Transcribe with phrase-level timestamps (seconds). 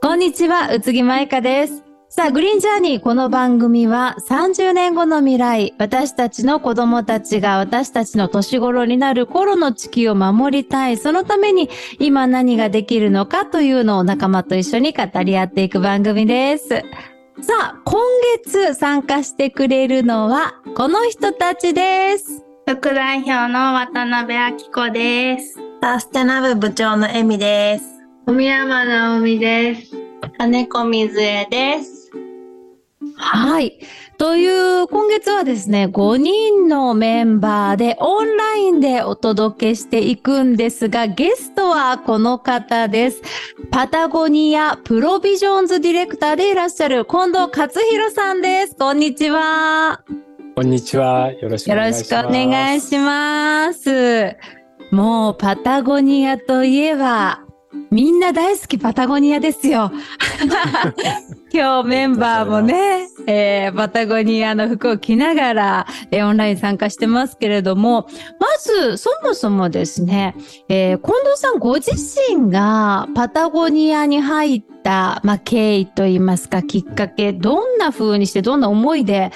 [0.00, 1.87] こんにちは、宇津木舞香です。
[2.18, 10.96] さあ、グリーンジャーニー、この番組は30年後の未来、私たちの子供たちが私たちの年頃になる頃の地球を守りたい。
[10.96, 16.68] そのために今何ができるのかというのを仲間と一緒に語り合っていく番組です。
[16.68, 18.02] さあ、今
[18.42, 22.44] 月参加してくれるのはこの人たちです。
[22.68, 25.56] 副代表の渡辺明子です。
[25.80, 27.84] サステナブ部長のエミです。
[28.26, 29.92] 小山直美です。
[30.36, 31.97] 金子水江です。
[33.16, 33.78] はい。
[34.18, 43.22] という、今月はですね、5人のメンバーでオンラインでお届けしていくんですが、ゲストはこの方です。
[43.70, 48.74] パタゴニアプロビジョンズディレクターでいらっしゃる近藤克弘さんです。
[48.76, 50.02] こんにちは。
[50.56, 51.32] こんにちは。
[51.32, 52.04] よろしくおよろ願いします。
[52.04, 54.36] しくお願いします。
[54.90, 57.44] もうパタゴニアといえば、
[57.90, 59.90] みんな大好きパタゴニアですよ。
[61.52, 68.06] 今日メンバーもね、えーパタゴニアの服を着ながら、えーオンライン参加してますけれども、
[68.40, 70.34] まず、そもそもですね、
[70.68, 71.90] えー近藤さんご自
[72.30, 79.30] 身がパタゴニアに入った、まあ、経緯といいますか、きっかけ、どんな風にして、どんな思いで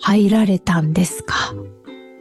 [0.00, 1.34] 入られたんですか？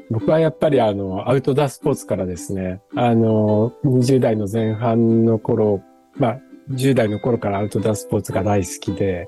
[0.10, 5.82] 僕はやっぱりあの、アウトドアスポーツからですね、あの、20代の前半の頃、
[6.16, 6.40] まあ、
[6.72, 9.28] 10代の頃からアウトドアスポーツが大好きで、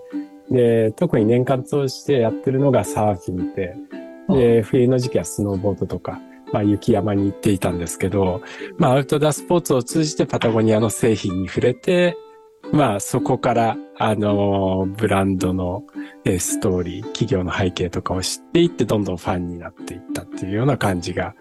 [0.50, 3.76] で、特に年間通してやってるのがサーフィンで、
[4.30, 6.20] で、冬の時期はスノーボードとか、
[6.52, 8.42] まあ、雪山に行っていたんですけど、
[8.78, 12.18] まあ、アウトドアスポーツを通じてパタゴニアの製品に触れて、
[12.72, 15.84] まあ、そこから、あの、ブランドの、
[16.24, 21.34] えーストーリー、企業の背景とかを知っていって、どんどんファンになっていったっていうような感じが、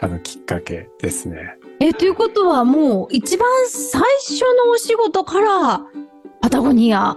[0.00, 1.56] あの、きっかけですね。
[1.80, 5.80] え、ということはもう一番最初のお仕事から
[6.40, 7.16] パタゴニア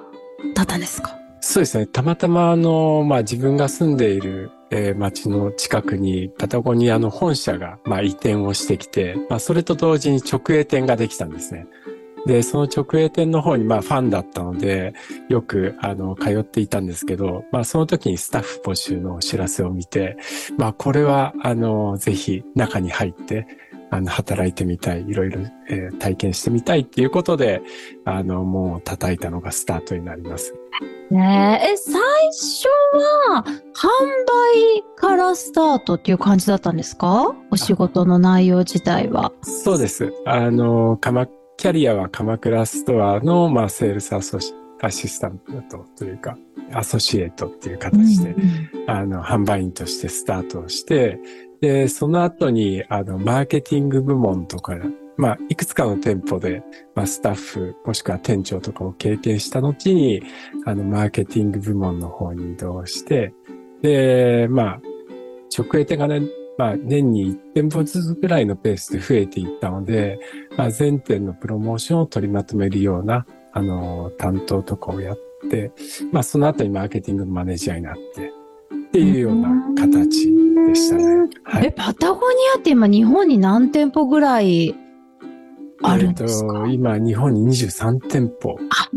[0.55, 1.17] だったんですか？
[1.39, 1.85] そうですね。
[1.87, 11.67] たまたま、あの、まあ、自分が住んでいる、えー町の近くにパタゴニアの本社が、まあ、移転をしてきて、まあ、それと同時に直営店ができたんですね。
[12.25, 14.93] で、その直営店の方に、まあ、ファンだったので、
[15.29, 20.17] よく、あの、通っていたんですけど、まあ、その時にスタッフ募集のお知らせを見て、
[20.57, 23.47] まあ、これは、あの、ぜひ中に入って、
[23.89, 27.61] あの、働いてみたい、いろいろ、えー体験してみたいっていうことで、
[28.05, 30.55] あの、もう叩いたのがスタートになります。
[31.11, 32.67] ねえ、え最初
[33.27, 33.89] は販
[34.73, 37.35] 売からスタートっていう感じだったんですか？
[37.51, 39.33] お仕事の内容自体は。
[39.41, 40.13] そうです。
[40.25, 41.27] あの、鎌
[41.61, 44.51] キャリアは鎌倉ストアの、まあ、セールスアソシ
[44.81, 45.37] アシスタン
[45.69, 46.35] トというか、
[46.73, 48.35] アソシエイトっていう形で、
[48.87, 51.19] あの、販売員としてスタートをして、
[51.61, 54.75] で、その後に、あの、マーケティング部門とか、
[55.17, 56.63] まあ、いくつかの店舗で、
[56.95, 60.23] まあ、スタッフ、もしくは店長とかを経験した後に、
[60.65, 63.35] あの、マーケティング部門の方に移動して、
[63.83, 64.81] で、まあ、
[65.55, 66.23] 直営店がね、
[66.57, 70.19] まあ、年に1店舗ずつぐらいのペースで増えていったので、
[70.57, 75.19] まあ、全店のプロモーションを取りまとめるような、あの、担当とかをやっ
[75.49, 75.71] て、
[76.11, 78.31] まあ、その後にマーケティングのマネージャーになって、
[78.87, 80.29] っていうような形
[80.67, 81.29] でしたね。
[81.43, 84.75] はえ、パタゴニアって今日本に何店舗ぐらい
[85.83, 88.57] あるんですか、えっと、今、日本に23店舗。
[88.69, 88.87] あ、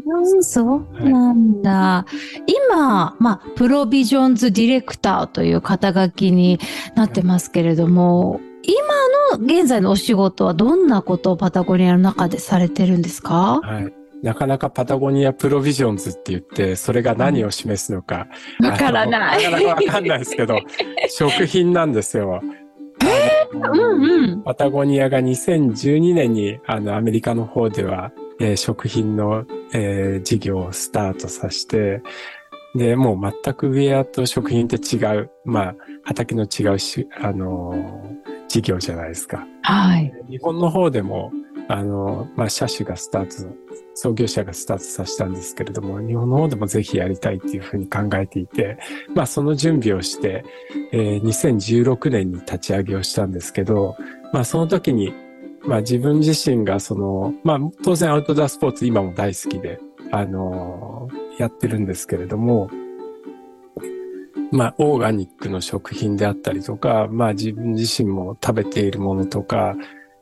[0.40, 2.06] そうなんだ。
[2.46, 6.58] 今、まあ、プロビジョンズディレクターという肩書きに
[6.94, 13.60] なってますけれども、今の現在のお仕事はどんなことをパタゴニアの中でされてるんですか？
[13.62, 13.92] はい。
[14.22, 18.26] なかなかパタゴニアプロビジョンズって言って、それが何を示すのか。
[18.62, 19.44] わからない。
[19.44, 20.58] なかなかわかんないですけど、
[21.10, 22.40] 食品なんですよ。
[22.40, 23.10] あの
[23.54, 24.42] うんうん。
[24.42, 32.02] パタゴニアが2012年にあのアメリカの方では、えー食品の、えー事業をスタートさせて、
[32.74, 38.14] で、もう全くウェアと食品って違う、まあ、畑の違うし、あのー
[38.48, 39.44] 事業じゃないですか。
[39.62, 40.12] はい。
[40.28, 41.32] 日本の方でも、
[41.68, 43.54] あの、まあ、社種がスタート、
[43.94, 48.78] 創業者がスタートさせたんですけれども、日本の方でもぜひやりたいっていうふうに考えていて、
[49.14, 50.44] まあ、その準備をして、
[50.92, 53.96] えー2016年に立ち上げをしたんですけど、
[54.32, 55.14] まあ、その時に、
[55.62, 59.80] まあ、自分自身がその、まあ、当然アウトドアスポーツ今も大好きで、
[60.10, 61.08] あの
[61.38, 62.70] やってるんですけれども、
[64.52, 69.74] まあ、オーガニックの食品であったりとか、まあ、自分自身も食べているものとか、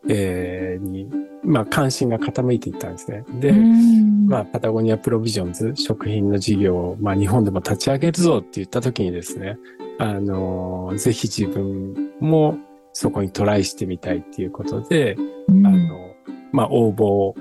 [0.09, 1.09] えーに、
[1.45, 3.25] まあ、関心が傾いていったんですね。
[3.41, 9.59] で、うんまあ、パタゴニアプロビジョンズ食品の事業を、まあ、日本でも立ち上げるぞって言った時にですね、
[9.99, 12.59] あの、ぜひ自分も
[12.93, 15.17] そこにトライしてみたいっていうことで、
[15.49, 16.15] うんあの、
[16.53, 17.35] まあ、応募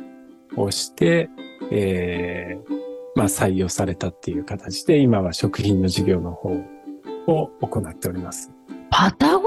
[0.57, 1.29] をして、
[1.71, 2.81] えー
[3.15, 6.49] まあ、採用されたっていう形で、今は食品の事業の方
[7.27, 8.51] を行っております。
[9.01, 9.45] パタゴニ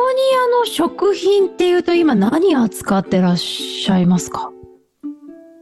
[0.56, 4.50] アの食品っていうと今何扱ってらっしゃいますか？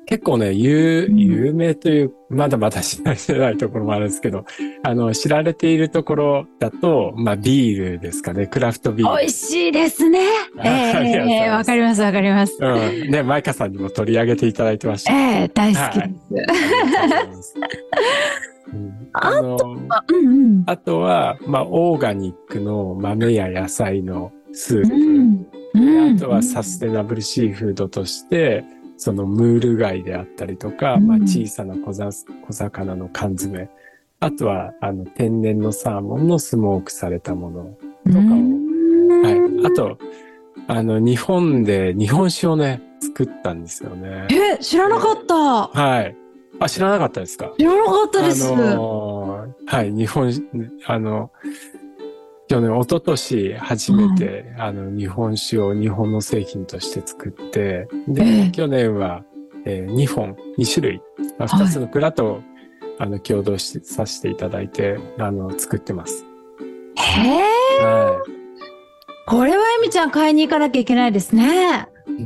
[0.06, 4.47] 結構ね、有、うん有名という、まだまだ知られてないところもあるんですけど、
[4.83, 9.19] あの、知られているところだと、まあ、ビールですかね、クラフトビール。
[9.19, 10.21] 美味しいですね。
[10.65, 12.56] ええわかりますわかります。
[12.59, 12.65] う
[13.06, 13.11] ん。
[13.11, 15.12] ね、マイカさんにも取り上げていただいてました。
[15.12, 16.00] ええ大好きです。
[16.00, 18.62] ありがとうござい
[19.13, 19.57] あの、
[19.91, 20.31] あうんう
[20.61, 20.65] ん。
[20.67, 24.95] あとは、まあ、オーガニックの豆や野菜のスープ。
[24.95, 28.65] うんうんあとはサステナブルシーフードとして、
[28.99, 32.11] そのムール貝であったりとか、うんまあ、小さな小ざ
[32.47, 33.69] 小魚の缶詰。
[34.21, 37.65] あとは、あの、天然のサーモンのスモークされたもの。
[38.05, 39.67] とかをうんはい。
[39.67, 39.99] あと、
[40.69, 44.29] あの、日本で日本酒をね、作ったんですよね。
[44.31, 45.35] え、知らなかった。
[45.69, 46.17] はい。
[46.64, 47.53] あ、知らなかったですか？
[47.59, 48.47] 知らなかったです。
[48.53, 50.32] あのーはい、日本、
[50.87, 51.31] あの、
[52.49, 59.23] 去年、一昨年初めて、あの、日本酒を日本の製品として作って、で、ええ去年は、
[59.64, 61.03] え2本、2種類、
[61.38, 62.43] あはい2つの蔵と、
[62.99, 66.25] あの、共同しさせていただいて、あの、作ってます。
[66.97, 67.29] へ
[67.81, 68.23] え、は
[69.26, 71.88] これはエミちゃん買いに行かなきゃいけないですね。
[72.07, 72.19] そし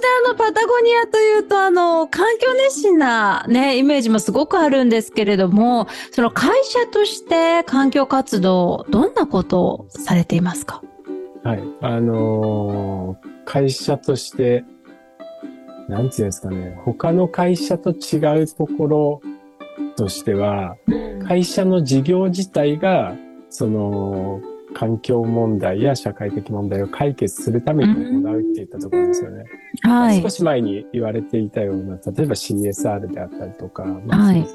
[0.00, 10.82] てあのパタゴニアというとあの環境熱心なねイメージもすごくあるんですけれどもその会社として環境活動どんなことをされていますか？
[11.44, 11.46] い。
[11.48, 11.62] はい。
[11.80, 14.64] あのー会社として、
[15.88, 19.20] なんていうんですかね、他の会社と違うところ
[19.96, 20.76] としては、
[21.26, 23.16] 会社の事業自体が、
[23.48, 24.40] その、
[24.74, 29.44] 環境問題や社会的問題を解決するために行うっていったところですよね。
[29.82, 30.28] はい少。
[30.28, 34.46] し前に言われていたような、例えば CSR であったりとか、まあはい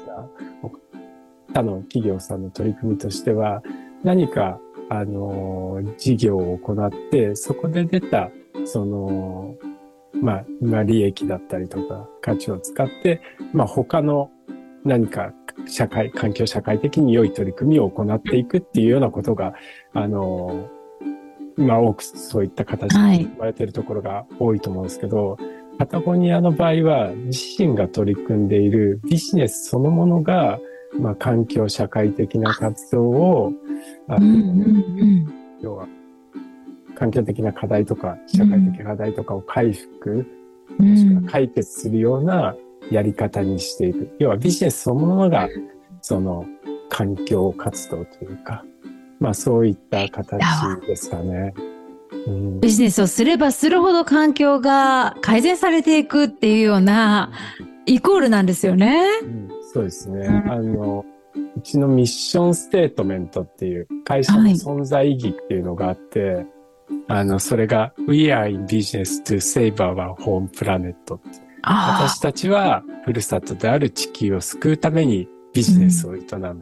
[1.56, 3.62] 他の企業さんの取り組みとしては、
[4.04, 4.60] 何か、
[4.90, 8.30] あの、事業を行って、そこで出た、
[8.66, 9.54] その、
[10.12, 13.22] まあ、まあ、利益だったりとか、価値を使って、
[13.54, 14.30] まあ、他の
[14.84, 15.32] 何か
[15.66, 19.54] 社会、環境社会的に良い取り組みを行っていくっていうようなことが、
[19.94, 20.68] あの、
[21.56, 23.18] まあ、多くそういった形ではい。
[23.18, 25.38] 言われているところが多いと思うんですけど、
[25.78, 30.58] パタゴニアの場合は、自身が取り組んでいるビジネスそのものが、
[30.98, 33.52] まあ、環境社会的な活動を、
[34.08, 35.88] あのうんうん要は、
[36.94, 40.26] 環境的な課題とか、社会的課題とかを回復、
[40.78, 40.90] うん。
[40.90, 42.54] もしくは解決するような
[42.90, 44.16] やり方にしていく。
[44.18, 45.48] 要はビジネスそのものが、
[46.00, 46.46] その
[46.88, 48.64] 環境活動というか、
[49.18, 50.40] まあそういった形
[50.86, 51.54] ですかね。
[51.56, 57.32] うんビジネスをすればするほど環境が改善されていくっていうような
[57.86, 59.04] イコールなんですよね。
[59.22, 60.26] うんそうですね。
[60.26, 61.04] うんあの、
[61.56, 66.46] うちのミッションステートメントっていう会社の存在意義っていうのがあって、
[67.08, 76.26] あの、それが We are in business to save our home planet ってあ私たちはふるさとである地球を救うためにビジネスを営む。
[76.28, 76.54] だか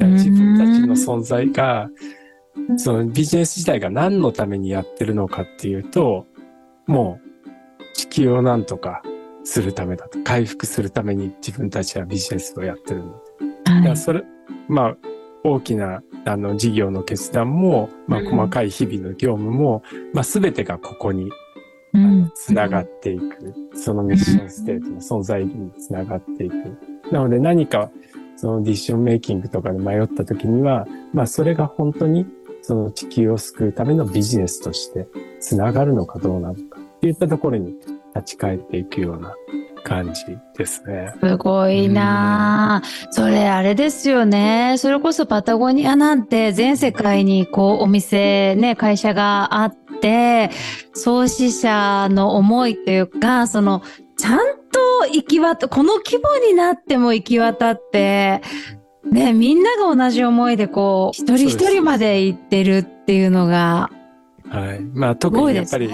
[0.00, 1.88] ら自分たちの存在が、
[2.76, 6.26] そのビジネス自体が何のためにやってるのかっていうと、
[6.86, 9.02] もう地球を何とか
[9.44, 10.18] するためだと。
[10.24, 13.18] 回復するために自分たちはビジネスをやってるんだ。
[13.64, 14.24] かはいらそれ、
[14.68, 14.96] まあ、
[15.44, 21.30] 大きな、あの、事業の決断も、まあ、うん細かい日々の業務も、まあ、すべてがここに
[21.96, 23.54] あうんのつながっていく。
[23.74, 26.54] そのミッションステートの存在意義につながっていく。
[27.12, 27.90] なので何か、
[28.36, 32.26] そのディッションメイキングとかで迷った時には、まあそれが本当に
[32.62, 35.06] その地球を救うためのビジネスとして
[35.40, 37.74] つながるのかどうなのかっていったところに
[38.14, 39.34] 立ち返っていくような
[39.84, 40.24] 感じ
[40.58, 41.14] ですね。
[41.22, 44.74] すごいなあそれあれですよね。
[44.78, 49.85] それこそパタゴニアなんて全世界にこうお店ね、会社があって、
[50.94, 53.82] 創始者の思いというか、その
[54.16, 54.38] ちゃん
[54.70, 58.40] と行き渡この規模になっても行き渡って、
[59.10, 63.90] ね、みんなが同じ思いでこう、一人一人まで行ってるっていうのが、
[64.48, 64.80] はい。
[64.80, 65.90] まあす特にやっぱり。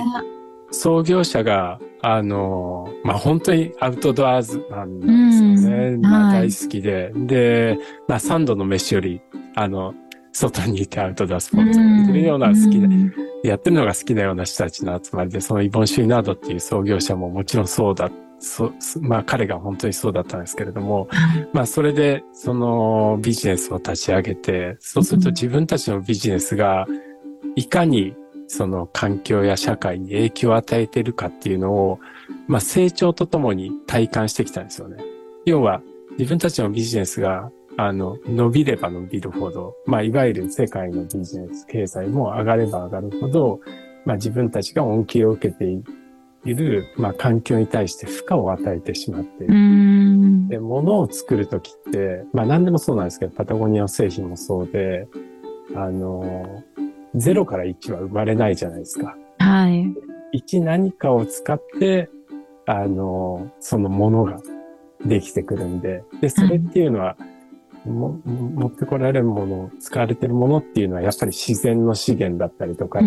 [0.73, 5.87] 創業者が、あの、まあ、本当にアウトドアーズなんですよね。
[5.89, 7.13] うんまあ、はい大好きで。
[7.15, 7.79] で、
[8.09, 9.21] まあ、3度の飯より、
[9.55, 9.95] あの、
[10.33, 13.13] 外にいてアウトドアスポーツをやってるような好きで、うん
[13.43, 18.09] やってるのが好きなような人たちの集まりで、そのイボン・シュイナードっていう創業者ももちろんそうだ、
[18.39, 21.09] そまあ彼が本当にそうだったんですけれども、
[21.53, 26.87] まあそれでそのビジネスを立ち上げて、そうすると自分たちのビジネスが
[27.57, 28.15] いかに
[28.47, 31.99] その環境や社会に影響を与えているかっていうのを、
[32.47, 35.03] まあ成長とともに体感してきたんですよね。
[35.47, 35.83] 要は
[36.17, 37.51] 自分たちのビジネスが
[37.87, 43.61] あの、伸びれば伸びるほど、まあ、いわゆる世界のビジネス、経済も上がれば上がるほど、
[44.05, 45.65] まあ、自分たちが恩恵を受けて
[46.45, 49.55] いる、まあ、環境に対して負荷を与えてしまっている。
[49.55, 55.09] うんで、物を作るときって、まあ、何でもそうなんですけど、パタゴニアの製品もそうで、
[55.75, 56.63] あの、
[57.15, 59.17] 0から1は生まれないじゃないですか。
[59.39, 60.39] はい。
[60.39, 62.11] 1何かを使って、
[62.67, 64.41] あの、そのものが
[65.05, 67.27] できてくるんで、で、それっていうのは、も
[67.85, 73.07] 持ってこられるもの、使われてるものっていうのはやっぱり自然の資源だったりとか、だ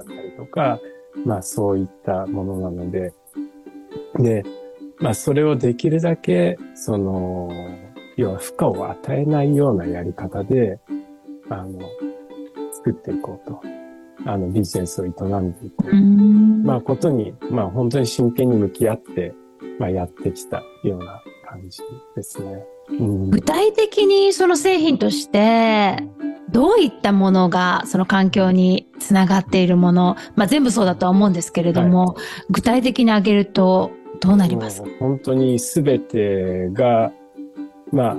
[0.00, 0.80] ったりとか、
[1.24, 3.12] まあそういったものなので、
[4.18, 4.44] で、
[4.98, 7.50] まあそれをできるだけ、その、
[8.16, 10.80] 要は負荷を与えないようなやり方で、
[11.48, 11.78] あの、
[12.72, 13.60] 作っていこうと。
[14.26, 19.32] あの、ビジネスを営んでいこううんまあ、ことに、まあ、本当に真剣に向き合って、
[19.78, 21.80] まあ、やってきたような感じ
[22.16, 22.64] ですね。
[22.90, 23.30] うん。
[23.30, 25.96] 具体的にその製品として、
[26.50, 32.16] どういったものがその環境につながっているもの、まあ全部そうだとは思うんですけれども、
[32.50, 33.90] 具体的に挙げると
[34.20, 34.82] どうなります？
[34.98, 37.12] 本当に全てが、
[37.92, 38.16] まあ、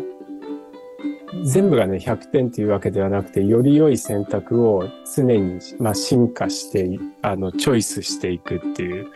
[1.44, 9.08] 全部がね、100点というわけではなくて、より良い選択を常に、まあ、進化して、あの、チョイスしていくっていう、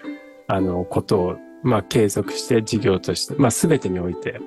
[0.47, 4.39] あの、ことを、まあ、継続して事業として、まあ、全てにおいて、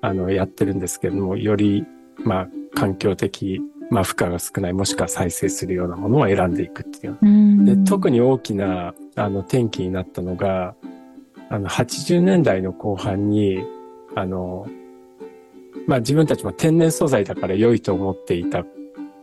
[0.00, 1.86] あの、やってるんですけども、より、
[2.18, 7.18] まあ、環境的、まあ、負荷が少ない、もしくは再生するようなものを選んでいくっていう。
[7.20, 10.74] うんで、特に大きな、あの、転機になったのが、
[11.48, 13.62] あの、80年代の後半に、
[14.16, 14.66] あの、
[15.86, 18.64] まあ自分たちも天然素材だから良いと思っていた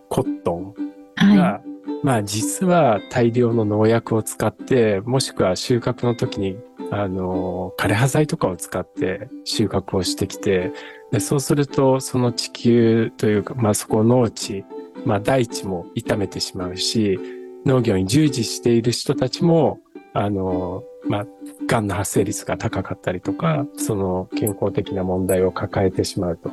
[0.10, 0.74] コットン
[1.15, 1.62] はが、
[2.03, 6.58] まあ実は大量の農薬を使って、もしくは収穫の時に、
[6.89, 10.72] あの、枯葉剤とかを使って収穫をしてきて、
[11.12, 14.65] でそうすると、その地球というか、まあそこ農地、
[15.05, 17.20] まあ大地も傷めてしまうし、
[17.65, 19.79] 農業に従事している人たちも、
[20.13, 21.25] あの、まあ、
[21.67, 26.51] 癌の発生率が高かったりとか、その健康的な問題を抱えてしまうと。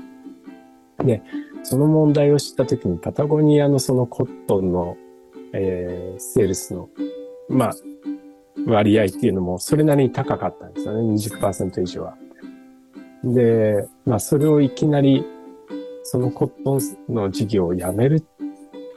[1.04, 1.22] で、
[1.62, 4.96] その問題を知ったときにパタゴニアのそのコットンの、
[5.52, 6.88] えーセールスの、
[7.48, 7.74] まあ、
[8.66, 11.14] 割合っていうのもそれなりに高かったんですよね。
[11.14, 12.16] 20%以上は。
[13.24, 15.24] で、まあ、それをいきなり、
[16.02, 16.78] そのコット
[17.10, 18.24] ンの事業をやめる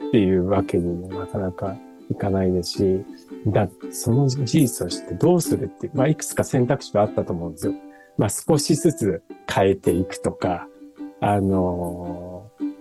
[0.08, 1.76] っていうわけにもなかなか
[2.10, 3.04] いかないですし、
[3.46, 7.74] だ、その事実を知ってどうするっていう、まあ、いくつか選択肢があったと思うんですよ。
[8.18, 10.68] まあ、少しずつ変えていくとか、
[11.20, 12.72] あのー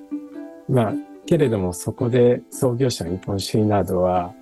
[0.73, 0.93] まあ、
[1.31, 4.33] けれどもそこで創業者の日本シュイナードは、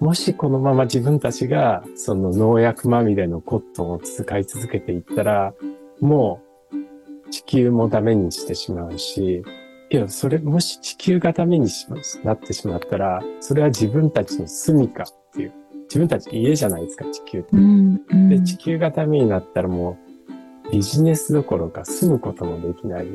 [0.00, 5.54] もしこのまま自分たちがその農薬まみれのコットンを使い続けていったら、
[6.00, 6.42] も
[6.72, 9.44] う地球もダメにしてしまうし、
[9.88, 15.52] いや、それ、もし地球がダメにしまなってしまったら、それは自分たちの住処っていう、
[15.82, 17.56] 自分たち家じゃないですか、地球って。
[17.56, 19.96] うんうんで、地球がダメになったらも
[20.66, 23.06] うビジネスどころか住むこともできない。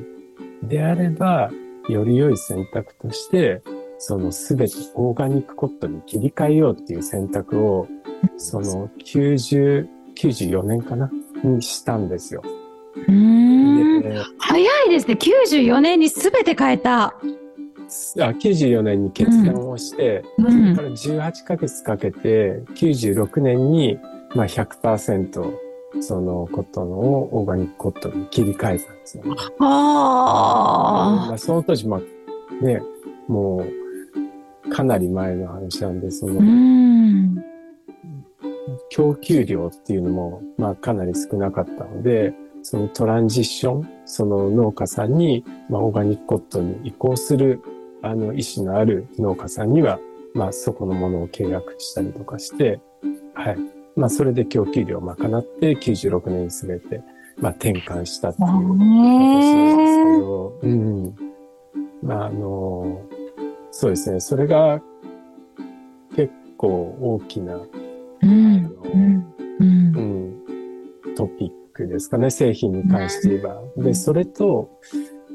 [0.63, 1.51] であれば、
[1.89, 3.61] より良い選択として、
[3.97, 7.87] そのすべてオーガニックコットンに切り替えようっていう選択を、
[8.37, 11.11] その90、94年かな？
[11.43, 12.43] にしたんですよ。
[13.07, 15.13] うんで、早いですね。
[15.13, 17.03] 94年に全て変えた。
[17.05, 17.13] あ
[18.17, 23.97] 94年に決断をして、うんそれから18ヶ月かけて、96年に、
[24.35, 25.53] まあ100%、
[25.99, 29.35] そのコットンをオーガニックコットンに切り替えたんですよね。
[29.59, 32.81] あまあ、その当時、まあ、ね、
[33.27, 33.65] も
[34.65, 37.35] う、かなり前の話なんで、その、ん。
[38.89, 42.33] 供給量っていうのも、まあ、かなり少なかったので、
[42.63, 47.61] そのトランジッション、その農家さんに、まあ、オーガニックコットンに移行する、
[48.01, 49.99] あの、意思のある農家さんには、
[50.33, 52.79] まあ、そこのものを契約したりとかして、
[53.33, 53.80] はい。
[53.95, 57.01] まあ、それで供給量を賄って、96年にすべて、
[57.37, 61.15] まあ、転換したっていう形なんですけど、うん。
[62.01, 63.01] まあ、あの、
[63.71, 64.19] そうですね。
[64.19, 64.81] それが
[66.15, 67.67] 結構大きなうん。
[68.21, 69.31] あのうん。
[69.59, 69.95] うん
[71.05, 73.61] うん、トピックですかね、製品に関して言えば。
[73.77, 74.79] で、それと、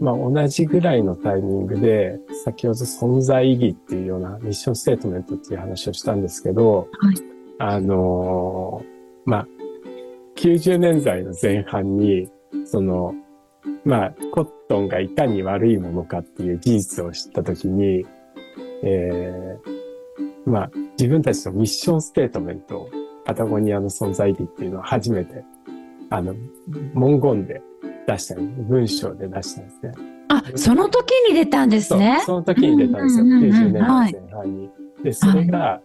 [0.01, 8.97] まあ同じぐらいのタイミングで、先ほど存在意義っていうようなミッションステートメントっていう話をしたんですけど、はいあのー
[9.27, 9.47] まあ、
[10.37, 12.31] 90年代の前半に、
[12.65, 13.15] その、
[13.85, 18.07] まあ、コットンがいかに悪いものかっていう事実を知ったときに、
[18.83, 22.91] えーまあ、自分たちのミッションステートメントを
[23.25, 25.45] パタゴニアの存在意義っていうのを初めて、
[26.11, 26.35] あの、
[26.95, 27.61] 文言で
[28.07, 29.93] 出した文章で出したんですね。
[30.29, 32.23] あ、その時に出たんですね。
[32.25, 33.25] その時に出たんですよ。
[33.25, 34.71] うんうんうんうん90年代前半に。
[35.03, 35.81] で、それが、な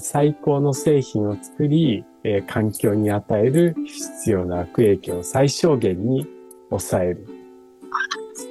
[0.00, 6.26] 最高の製品を作り、えー環境に与える必要な悪影響を最小限に
[6.70, 7.26] 抑える。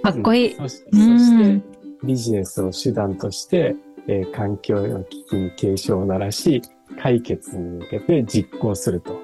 [0.04, 0.56] かっこいい。
[0.56, 1.64] そしうそしてん、
[2.04, 3.76] ビジネスを手段として、
[4.08, 6.62] えー環境の危機に警鐘を鳴らし、
[7.02, 9.20] 解決に向けて実行すると。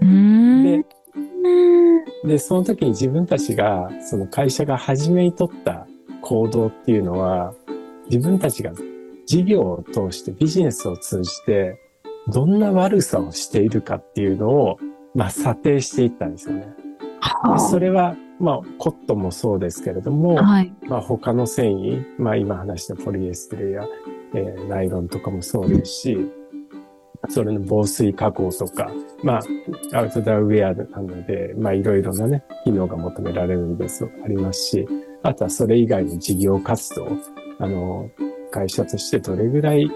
[0.00, 0.62] うん。
[0.64, 0.86] で、
[2.24, 5.86] で、その時に自分たちが、その会社が初めに取った
[6.22, 7.54] 行動っていうのは、
[8.10, 8.72] 自分たちが
[9.28, 11.78] 事業を通してビジネスを通じて、
[12.28, 14.78] どんな悪さをしているかっていうのを、
[15.14, 16.66] まあ、査定していったんですよね。
[17.52, 20.72] でそれは、まあ、コットンもそうですけれども、はい。
[20.88, 23.84] まあ、他の繊維、まあ、今話したポリエステルや、
[24.34, 26.30] えーナイロンとかもそうですし、
[27.28, 28.90] それの防水加工とか、
[29.22, 29.40] ま
[29.92, 34.88] あ、アウトドアウェアなので、まあ、いろいろなね、機能が求められるんです、ありますし、
[35.22, 37.08] あとはそれ以外の事業活動、
[37.58, 38.08] あの、
[38.50, 39.90] 会社としてどれぐらい、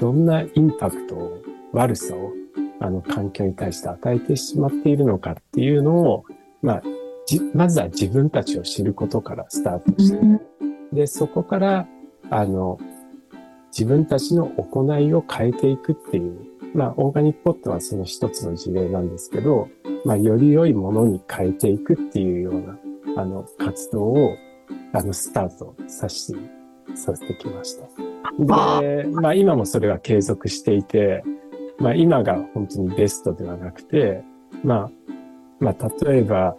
[0.00, 2.32] どんなインパクトを、悪さを、
[2.80, 6.24] あの、環境に対して与えてしまっているのかっていうのを、
[6.62, 6.82] まあ、
[7.26, 10.18] じまずは自分たちを知ることからスタートして、
[10.92, 11.88] で、そこから、
[12.30, 12.78] あの、
[13.76, 16.38] 自分たちの行いを変えていくっていう、
[16.74, 19.68] まあ、オーガニックポットはその一つの事例なんですけど、
[20.04, 22.78] まあ、より良いものに変えていくっていうような、
[23.16, 24.36] あの、活動を、
[24.92, 26.38] あの、スタートさせて、
[26.94, 27.86] させてきました。
[28.80, 31.22] で、まあ、今もそれは継続していて、
[31.78, 34.22] まあ、今が本当にベストではなくて、
[34.62, 34.90] まあ、
[35.60, 36.56] まあ、例えば、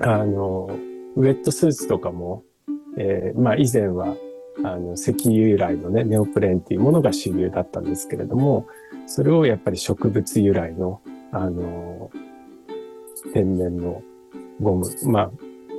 [0.00, 0.68] あの、
[1.16, 2.44] ウェットスーツとかも、
[2.96, 4.16] えーまあ以前は、
[4.64, 8.66] あの、石油由来のね、ネオプレーンっていうものが主流だったんですけれども、
[9.06, 11.00] それをやっぱり植物由来の、
[11.32, 12.10] あの、
[13.32, 14.02] 天然の
[14.60, 15.30] ゴム、まあ、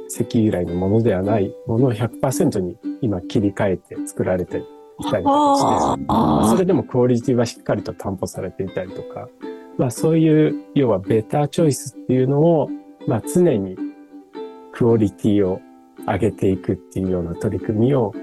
[0.09, 4.61] 石油由来のものではないものを100%に今切り替えて作られてい
[5.09, 9.29] たりとかして、それでもクオリティはしっかりと担保されていたりとか、
[9.77, 12.69] まあそういう、要はベターチョイスっていうのを、
[13.07, 13.77] まあ常に
[14.73, 15.61] クオリティを
[16.05, 18.13] 上げていくっていうような取り組みを、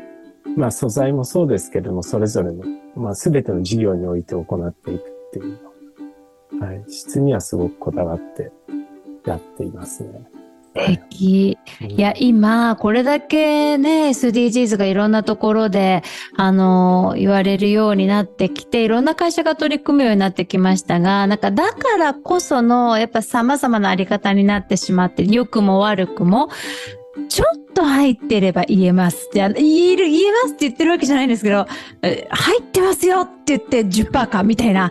[0.57, 2.65] まあ素材もそうですけれども、それぞれの、
[2.97, 5.59] まあ全ての事業において行っていくっていう
[6.61, 6.67] の。
[6.67, 6.85] はい。
[6.89, 8.51] 質にはすごくこだわって
[9.25, 10.29] やっていますね。
[10.77, 11.59] 素敵。
[11.81, 16.03] うんいや、今、これだけね、SDGs がいろんなところで、
[16.37, 26.49] あの、言われるようになってきて、いろんな会社が取り組むようになってきましたが、なんか、だからこその、やっぱ様々なあり方になってしまって、良くも悪くも、
[27.29, 29.31] ちょっと入ってれば言えます。
[29.33, 31.67] じゃ言える、言えますって言ってるわけじゃないんですけど、
[32.03, 34.91] え入ってますよって言って10%かみたいな、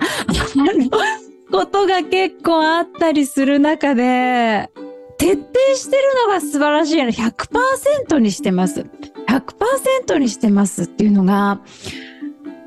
[1.51, 4.69] ことが結構あったりする中で、
[5.17, 5.43] 徹底
[5.75, 7.09] してるのが素晴らしいの。
[7.09, 8.85] 100%にしてます。
[9.27, 11.61] 100%にしてますっていうのが、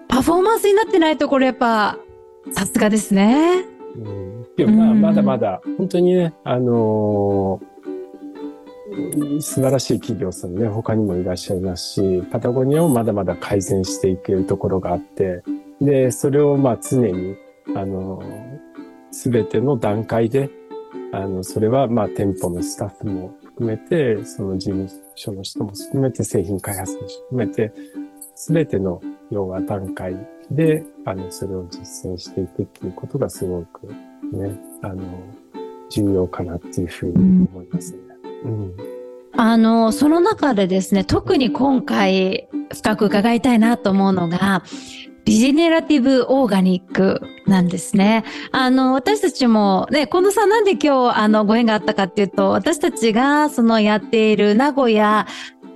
[0.08, 1.98] パフォーマンスになってないところやっぱ、
[2.52, 3.64] さすがですね。
[3.96, 7.78] うんでもまあ、うんまだまだ、本当にね、あのー
[9.40, 15.42] 素晴らしい企業さんね、他にもいらっしゃいますし、パタゴニアをまだまだ改善していけるところがあって、
[15.80, 17.36] で、それをまあ常に、
[17.76, 18.22] あの
[19.10, 20.50] すべての段階で、
[21.12, 27.72] あの、それはまあ店舗のスタッフも含めて、その事務所の人も含めて、製品開発も含めて、
[28.34, 30.14] すべての要は段階
[30.50, 33.86] で、あの、それを実践していくっていうことがすごく
[34.32, 35.02] ね、あの、
[35.90, 37.98] 重要かなっていうふうに思いますね。
[38.44, 38.76] うん。
[39.32, 44.62] あの、その中でですね、特に今回深く伺いたいなと思うのが、
[45.28, 48.24] リジネラティブオーガニックなんですね。
[48.50, 55.26] あの、私たちもね、近藤さんなんで今日あのご縁があったかっていうと、私たちがそのやっている名古屋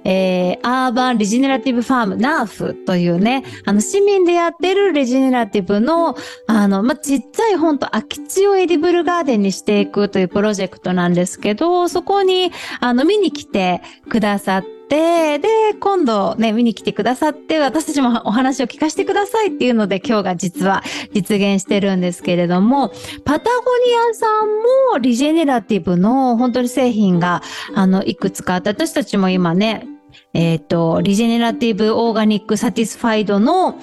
[0.04, 6.16] えー、アーバン・リジネラティブ・ファーム、ナーフというね、あの、市民でやってるレジネラティブの、
[6.48, 15.48] あの、まあ、ちっちゃいほんと空き地を edible garden にしていくというプロジェクトなんですけど、そこに、あの、見に来てくださって、て、で、
[15.80, 20.82] 今度ね、見に来てくださって、私たちもお話を聞かせてくださいっていうので、今日が実は
[21.14, 22.90] 実現してるんですけれども、
[23.24, 27.42] パタゴニアさんも regenerative の本当に製品が、
[27.74, 29.86] あの、いくつかあって、私たちも今ね、
[30.34, 33.78] えっ、と、 Regenerative Organic Certified の、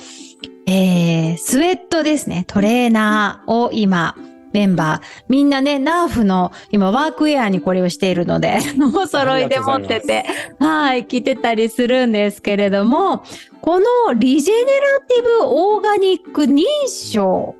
[0.67, 4.15] えー、スウェットですね、トレーナーを今、
[4.51, 8.59] メンバー、みんなね、ナーフの今ワークウェアにこれをしているので、
[8.95, 10.25] お揃いで持ってて、
[10.59, 13.23] はい、着てたりするんですけれども、
[13.61, 13.85] この
[14.15, 17.55] リジェネラティブオーガニック認証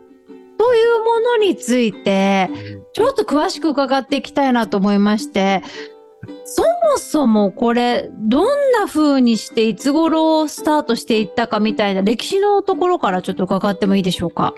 [0.58, 2.50] というものについて、
[2.94, 5.62] ちょっと詳しく伺っていきたいなと思いまして、
[6.44, 14.54] そもそもこれ、どんな風にしていつ頃スタートしていったかみたいな歴史のところからちょっと伺ってもいいでしょうか？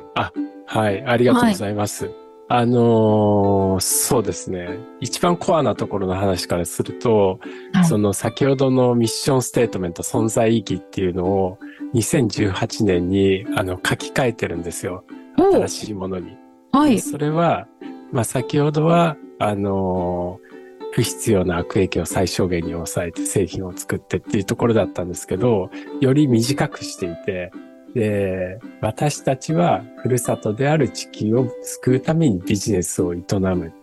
[0.66, 2.10] はい、ありがとうございます。
[2.54, 4.78] あのーそうですね。
[5.00, 7.40] 一番コアなところの話からすると、
[7.72, 11.58] はいその先ほどのミッションステートメント存在意義っていうのを
[11.96, 15.06] 2018年にあの書き換えてるんですよ。
[15.40, 16.36] お新しいものに。
[16.74, 17.00] はい。
[17.00, 17.68] それは、
[18.12, 20.52] まあ先ほどは、あのー
[20.94, 25.70] 不必要な悪影響を最小限に抑えて製品を作ってっていうところだったんですけど、
[26.02, 27.54] より短くしていて、
[27.94, 33.74] で、私たちはふるさとである地球を救うためにビジネスを営む。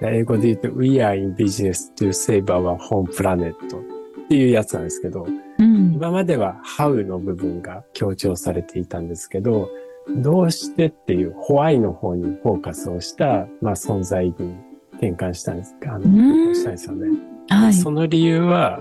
[0.00, 5.26] で英語で言うと、We are in business to save our home planet っていうやつなんですけど、
[5.58, 5.94] うん。
[5.94, 9.68] 今までは How の部分が強調されていたんですけど、
[10.16, 14.54] どうしてっていうホワイの方にフォーカスをした、まあ、存在意義に
[14.92, 17.18] 転換したんですか、あの、ん転換したんですよね。
[17.48, 17.74] はい。
[17.74, 18.80] その理由は、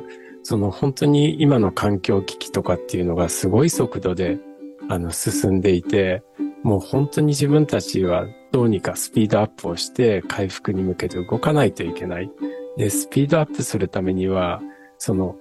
[0.49, 4.39] その本当に今の環境危機とかっていうのがすごい速度で、
[4.87, 6.23] あの、進んでいて、
[6.63, 12.31] もう本当に自分たちはどうにかスピードアップをして回復に向けて動かないといけない。
[12.77, 14.61] で、スピードアップするためには、
[14.97, 15.35] その、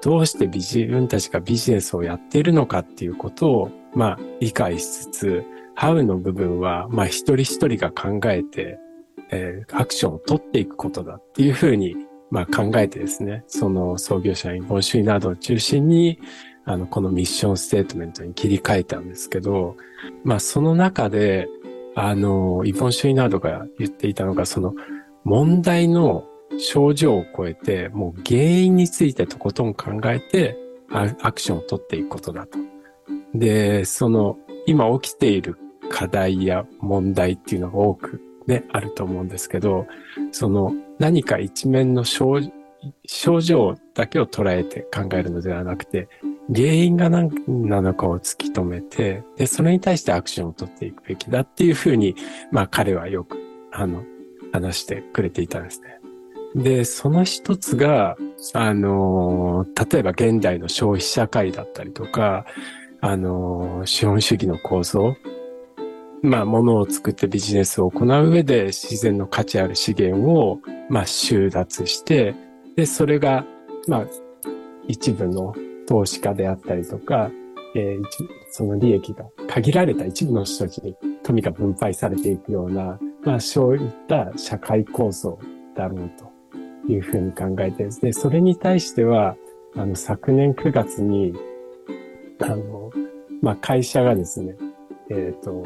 [0.00, 5.44] どうして自分たちがビジネスをやっているのかっていうことを、まあ、理解しつつ、
[5.74, 8.78] ハウの部分は、まあ、一人一人が考えて、
[9.32, 11.96] えーアクションを取っていくことだっていうふうに、
[12.32, 16.18] まあ、考えてですね、その創業者に本主義などを中心に、
[16.64, 19.76] あの、このミッションステートメントに切り替えたんですけど、
[20.24, 21.46] まあ、その中で、
[21.94, 24.74] あの、イボン・シュイナードが言っていたのが、その
[25.24, 26.24] 問題の
[26.56, 30.56] 症状を超えて、もう原因についてとことん考えて、
[30.90, 32.58] アクションを取っていくことだと。
[33.34, 35.58] で、その、今起きている
[35.90, 39.86] 課題や問題っていうのが多くね、あると思うんですけど、
[40.30, 42.40] その何か一面の症
[43.06, 46.08] 症状だけを捉えて考えるのではなくて、
[46.52, 47.30] 原因が何
[47.68, 52.16] なのかを突き止めて、で、それに対してアクションを取っていくべきだっていうふうに、
[52.50, 53.38] まあ彼はよく、
[53.70, 54.04] あの、
[54.52, 55.98] 話してくれていたんですね。
[56.54, 58.16] で、その一つが、
[58.52, 62.44] あの、例えば現代の消費社会だったりとか、
[63.00, 65.16] あの、資本主義の構造、
[66.22, 72.34] まあ、物を作ってビジネスを行う上で自然の価値ある資源を、まあ、収奪して、
[72.76, 73.44] で、それが、
[73.88, 74.06] まあ、
[74.86, 75.54] 一部の
[75.86, 77.30] 投資家であったりとか、
[77.74, 78.02] えー
[78.54, 85.38] その利益が限られた一部の人たちに富が分配されていくような、まあ、そういった社会構造
[85.74, 89.36] だろうというふうに考えて、で、それに対しては、
[89.74, 91.32] あの、昨年9月に、
[92.40, 92.90] あの、
[93.40, 94.54] まあ、会社がですね、
[95.10, 95.64] えっ、と、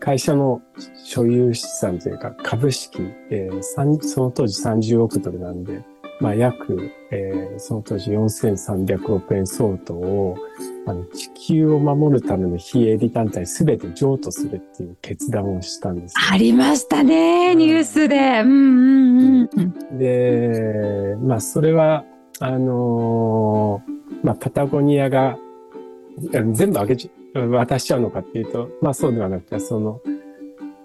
[0.00, 0.62] 会社の
[1.04, 5.82] 所有資産というか株式、えーその当時30億ドルなんで、
[6.20, 10.36] まあ、約、えーその当時4300億円相当を
[10.86, 16.16] あの地球を守るための非営利団体すべて譲渡するっていう決断をしたんですよ。
[16.32, 18.40] ありましたね、ニュースで。
[18.40, 19.98] うんうんうん。
[19.98, 22.04] で、まあ、それは、
[22.40, 25.38] あのーまあ、パタゴニアが、
[26.32, 30.00] 全部あげち、渡しちゃうのかっていうと、まあ、そうではなくて、その、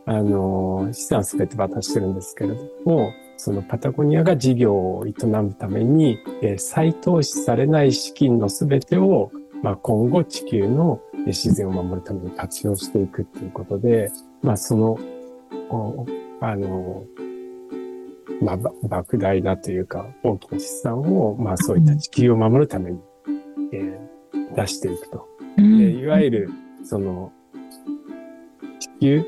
[0.06, 15.00] あの資産すべて渡してるんですけれども、そのパタゴニアが事業を営むために、えー再投資されない資金のすべてを、まあ、今後地球の自然を守るために活用していくっていうことで、まあ、その、
[15.70, 16.06] お
[16.42, 17.06] あの
[18.42, 18.72] まあ、ば
[19.04, 23.00] 莫大なというか、大きな資産を、まあそういった地球を守るために、
[23.72, 24.14] えー
[24.56, 25.28] 出していくと。
[25.58, 26.50] でいわゆる、
[26.84, 27.32] その、
[28.80, 29.26] 地球、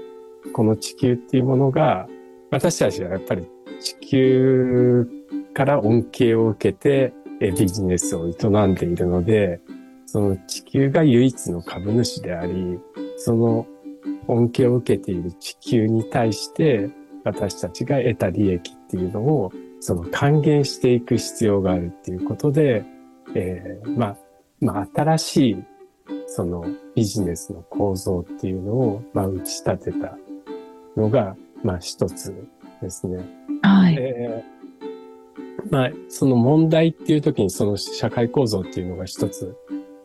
[0.54, 2.08] この地球っていうものが、
[2.52, 3.48] 私たちはやっぱり
[3.80, 5.08] 地球
[5.54, 9.60] から恩恵を受けて、えビジネスを営んでいるので、
[10.06, 12.80] その地球が唯一の株主であり、
[13.18, 13.68] その
[14.28, 16.90] 恩恵を受けている地球に対して、
[17.24, 22.84] 私たちが得た利益っていうのをその還元していく必要があるっていうことで、
[23.36, 24.18] えーまあ、
[24.60, 25.64] まあ、新しい、
[26.28, 26.66] その
[26.96, 30.18] ビジネスの構造っていうのを、まあ、打ち立てた
[30.98, 32.34] のが、まあ、一つ
[32.82, 33.24] ですね。
[33.62, 33.96] はい。
[33.96, 34.56] えー
[35.72, 39.56] まあ、その問題っていう時にその社会構造っていうのが一つ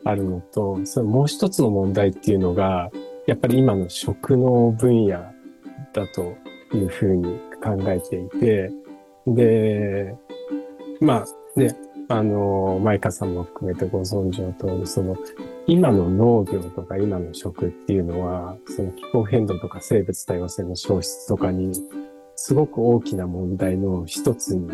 [0.05, 2.91] あるのと、そのもう一つの問題っていうのが、
[3.27, 5.19] やっぱり今の食の分野
[5.93, 6.35] だと
[6.75, 8.73] いうふうに考えていて、
[9.27, 10.15] で、
[11.01, 11.77] まあね、
[12.11, 15.16] あの、マイカさんも含めてご存知の通り、その、
[15.68, 21.73] 今の農業とか今の食っていうのは、その気候変動とか生物多様性の消失とかに、
[22.35, 24.68] すごく大きな問題の一つに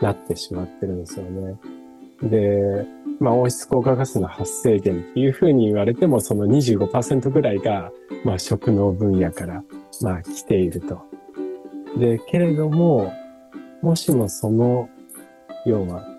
[0.00, 1.58] なってしまってるんですよね。
[2.22, 2.86] で、
[3.18, 7.90] まあ温室効果ガスの発生源っていうふうに言われても、その25%ぐらいが、
[8.24, 9.64] まあ食農分野から、
[10.02, 11.02] まあ来ていると。
[11.98, 13.12] で、けれども、
[13.82, 14.88] もしもその、
[15.64, 16.15] 要は、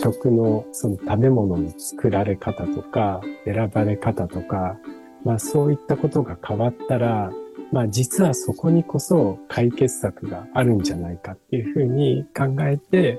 [0.00, 4.76] 食の、その食べ物の作られ方とか、選ばれ方とか、
[5.24, 7.32] まあそういったことが変わったら、
[7.72, 13.18] まあ実はそこにこそ解決策があるんじゃないかっていうふうに考えて、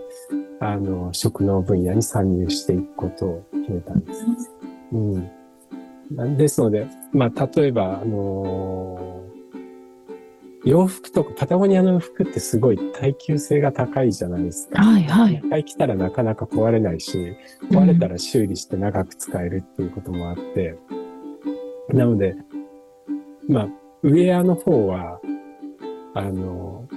[0.60, 4.26] あの、食農分野に参入していくことを決めたんです。
[4.92, 4.98] う
[6.14, 6.38] ん。
[6.38, 9.25] ですので、まあ例えば、あの
[10.66, 14.82] 洋服とか、パタゴニアの服ってすごい耐久性が高いじゃないですか。
[14.82, 17.38] はいはい一回着たらなかなか壊れないし、
[17.72, 20.76] 壊れたら修理して長く使えるっていうこともあって、
[21.90, 22.36] なので、
[23.48, 23.68] まあ、
[24.02, 25.20] ウェアの方は、
[26.16, 26.88] あの、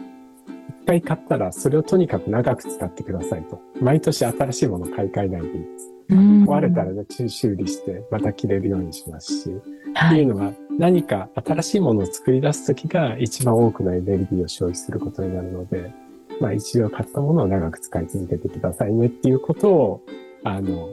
[0.83, 3.61] 一回買ったらそれをとにかく長く使ってくださいと。
[3.83, 5.93] 毎年新しいもの買い替えないでいいです。
[6.11, 9.51] うん壊れたらね、修理してまた着れるようにしますし、
[9.93, 10.13] はい。
[10.13, 15.93] っていうのは何か新しいものを作り出すときが一番多くのエネルギーを消費することになるので、
[16.41, 20.03] まあ一度買ったものを長く使い続けてくださいねっていうことを、
[20.45, 20.89] あの、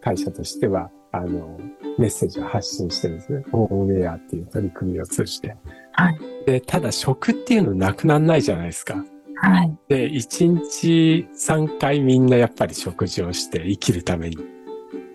[0.00, 1.58] 会社としては、あの、
[1.98, 3.44] メッセージを発信してるんですね。
[3.52, 5.56] オンウェアっていう取り組みを通じて。
[5.92, 6.18] はい。
[6.46, 9.04] で、ただ食っていうのなくならないじゃないですか。
[9.42, 9.76] はい。
[9.88, 14.36] で、1日3回みんなやっぱり食事をして生きるために。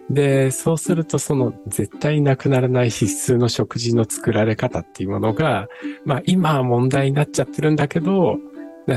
[0.09, 5.67] で、そうするとその絶対なくならない必須の食事の作られ方っていうものが、
[6.05, 8.37] まあ今は問題になっちゃってるんだけど、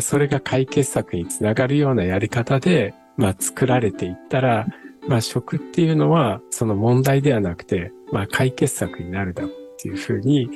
[0.00, 4.66] それが解決策につながるようなやり方で、まあ作られていったら、
[5.08, 10.50] まあ食っていうのはその問題ではなくて、まあ解決策になるだろうっていうふうに、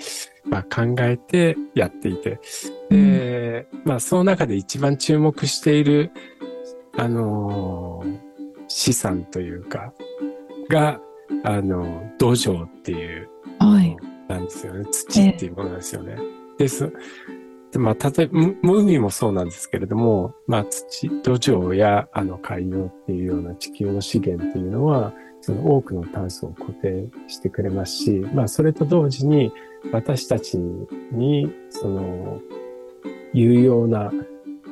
[0.45, 2.41] まあ考えてやっていて、
[2.91, 6.11] で、まあその中で一番注目している、
[6.99, 8.33] あのー
[8.75, 9.93] 資産というか、
[10.68, 11.01] が、
[11.44, 13.96] あの、土壌っていう、はい。
[14.29, 14.85] なんですよね。
[14.90, 16.16] 土っていうものなんですよね。
[16.59, 16.92] です。
[17.72, 29.53] でまあ、例えば、む海もそうなんですけれども、まあ、土、土壌や、あの、海洋っていうような地球の資源っていうのは、その多くの炭素を固定してくれますし、まあ、それと同時に、
[29.90, 32.40] 私たちに、その、
[33.33, 34.12] 有用な、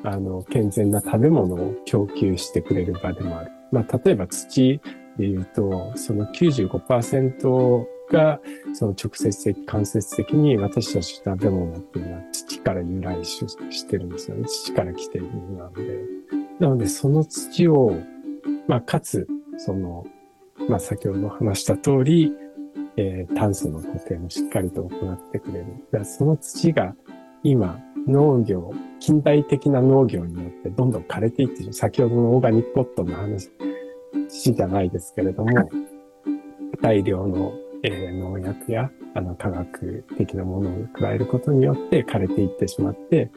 [0.04, 3.50] あの、健全な食べ物を供給してくれる場でもある。
[3.72, 4.80] まあ、例えば土
[5.20, 8.40] で言うと、その95%が、
[8.72, 14.44] その直接的、間接的に私たちの食べ物っていうのは土から由来してるんですよね。
[14.48, 16.00] 土から来ているものなので。
[16.58, 17.98] なので、その土を、
[18.66, 19.28] まあ、かつ、
[19.58, 20.06] その、
[20.68, 22.32] まあ、先ほど話した通り、
[22.96, 25.66] えー炭素の固定もしっかりと行ってくれる。
[25.92, 26.94] だその土が
[27.42, 31.72] 今、農業、近代的な農業によってどんどん枯れていってる。
[31.72, 33.50] 先ほどのオーガニックコットの話
[34.28, 35.68] じゃないですけれども、
[36.82, 43.30] 大量の、えー農薬やあの化学的なものを加えることによって枯れていってしまって、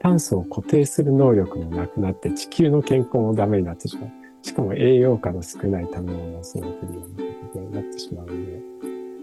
[0.00, 4.10] 炭素を固定する能力もなくなって地球の健康もダメになってしまう。
[4.42, 8.60] しかも栄養価の少ない食べ物を育てるようなことになってしまうので、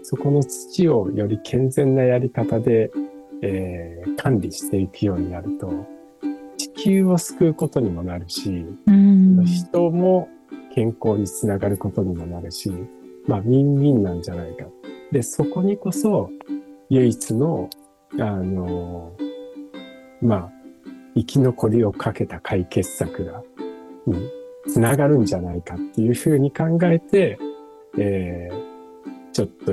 [0.02, 2.90] そこの土をより健全なやり方で、
[3.42, 5.86] えー管理していくようになると、
[6.56, 9.44] 地球を救うことにもなるし、うん。
[9.44, 10.28] 人も
[10.76, 12.70] 健康につながることにもなるし、
[13.26, 14.66] まあ、ウィンウィンなんじゃないか。
[15.10, 16.28] で、そこにこそ、
[16.90, 17.70] 唯一の、
[18.20, 19.16] あの、
[20.20, 20.52] まあ、
[21.14, 23.42] 生き残りをかけた解決策が、
[24.06, 24.30] に
[24.68, 27.38] つながるんじゃないかっていうふうに考えて、
[27.98, 29.72] えー、ちょっと、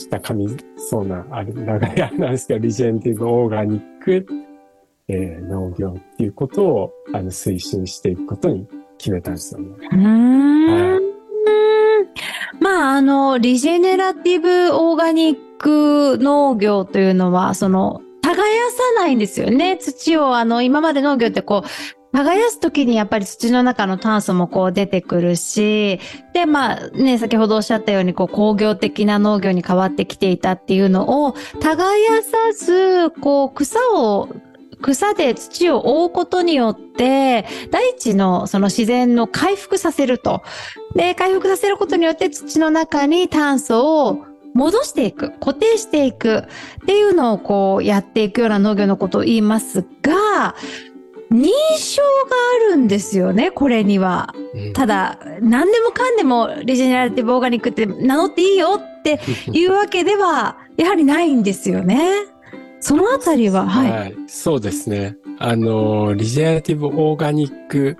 [0.00, 4.26] した噛みそうな、あれ、長いあれなんですけど、リジェンティブオーガニック、
[5.06, 8.66] えー農業っていうことを、あの、推進していくことに
[9.02, 9.88] 決めたんですよね。
[9.90, 11.12] うん
[12.60, 18.42] まあ、あの、リジェネラティブオーガニック農業というのは、その、耕さ
[19.00, 19.76] ないんですよね。
[19.76, 21.68] 土を、あの、今まで農業ってこう、
[22.12, 25.98] 耕すときにやっぱり土の中の炭素もこう出てくるし、
[26.34, 34.28] で、まあね、先ほどおっしゃったようにこう工業的な農業に変わってきていたっていうのを、耕さず、こう草を
[34.82, 40.42] 草で土を覆うことによって、大地のその自然の回復させると。
[40.94, 46.44] で、回復させることによって土の中に炭素を戻していく、固定していく
[46.82, 50.54] っていうのをこうやっていくような農業のことを言いますが、
[51.30, 52.36] 認証が
[52.70, 54.34] あるんですよね、これには。
[54.54, 62.31] うんただ、何でもかんでもリジェネラティブオーガニックって名乗っていいよっていうわけでは、やはりないんですよね。
[62.82, 64.14] そのあたりは、はい。
[64.26, 65.16] そうですね。
[65.38, 67.96] あの、 Regenerative Organic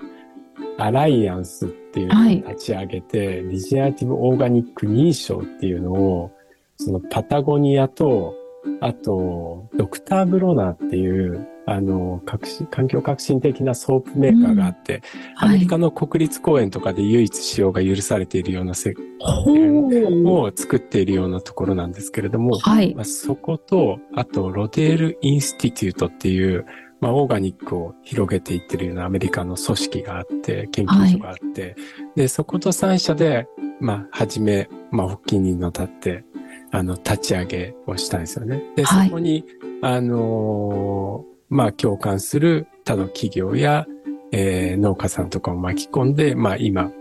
[0.77, 6.31] Alliance っていうのを立ち上げて、 Regenerative Organic 認証っていうのを、
[6.77, 8.35] そのパタゴニアと、
[8.81, 15.01] あと、ドクターブロナーっていう、あの、革新環境革新的なソープメーカーがあって、
[15.37, 15.55] アはい。
[15.55, 22.93] メリカの国立公園とかで唯一使用が許されているようなせほうを作っているようなところなんですけれども、はい。
[22.95, 26.65] まあ、そこと、あと、ロデール・インスティテュートっていう、
[26.99, 31.75] まあ、オーガニックを広げていってるようなアメリカの組織があって、研究所があって、
[32.15, 33.47] で、そこと3社で、
[33.79, 36.25] まあ、はじめ、まあ、発起人の立って、
[36.71, 38.63] あの、立ち上げをしたんですよね。
[38.75, 39.45] で、そはいこに、
[39.81, 43.85] あのーまあ、共感する他の企業や、
[44.31, 46.91] えー農家さんとかを巻き込んで、まあ、今、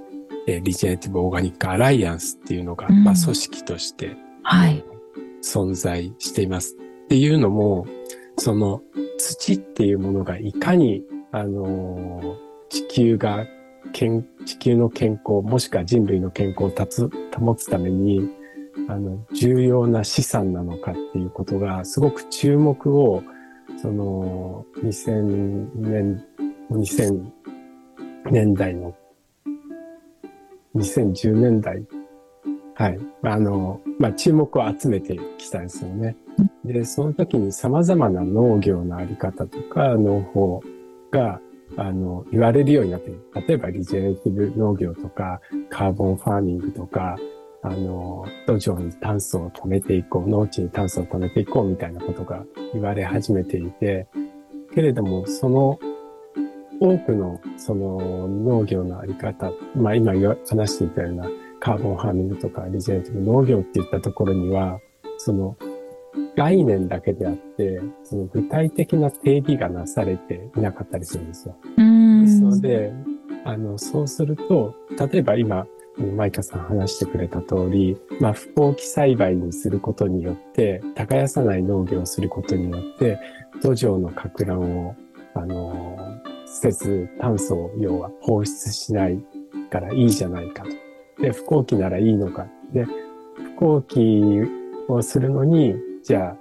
[0.46, 4.84] えーリジェネティブ・オーガニック・アライアンスっていうのが、うんまあ、組織として、はい。
[5.42, 6.76] 存在しています。
[7.04, 7.86] っていうのも、
[8.36, 8.82] その
[9.18, 13.46] 土っていうものがいかに、あのー地球が
[13.92, 16.70] 健、地球の健康、もしくは人類の健康を
[17.38, 18.30] 保つために、
[18.88, 23.22] あの、重要な資産なのかっていうことが、すごく注目を、
[23.80, 26.24] その、2000年、
[26.70, 27.30] 2000
[28.30, 28.94] 年代の、
[30.74, 31.84] 2010年代？
[32.74, 32.98] はい。
[33.22, 36.16] あの、まあ、注目を集めてきたんですよね。
[36.64, 40.62] で、その時に様々な農業のあり方とか農法
[41.10, 41.40] が、
[41.76, 43.12] あの、言われるようになって。
[43.46, 47.16] 例えば、リジェネティブ農業とか、カーボンファーミングとか、
[47.62, 54.08] あの、土壌に炭素を止めていこう、農地に炭素を止めていこうみたいなことが言われ始めていて、
[54.74, 55.78] けれども、その
[56.80, 60.12] 多くのその農業のあり方、まあ今
[60.48, 61.28] 話していたような
[61.60, 64.80] カーボンファーミングとかリジェネティブ農業っていったところには、
[65.18, 65.56] その
[66.36, 71.54] 概念だけであって、その具体的な定義がなされていなかったりするんですよ。
[71.62, 72.50] ですん。
[72.50, 72.92] ので、
[73.44, 75.66] あの、そうすると、例えば今、
[75.98, 83.18] マイカさん話してくれた通り、まあ、不耕起栽培にすることによって、耕さない農業をすることによって、
[83.62, 84.96] 土壌の撹乱を、
[85.34, 85.96] あの、
[86.46, 89.22] せず、炭素を要は放出しない
[89.70, 91.22] からいいじゃないかと。
[91.22, 92.46] で、不耕起ならいいのか。
[92.72, 94.22] で、不耕起
[94.88, 96.36] をするのに、じゃ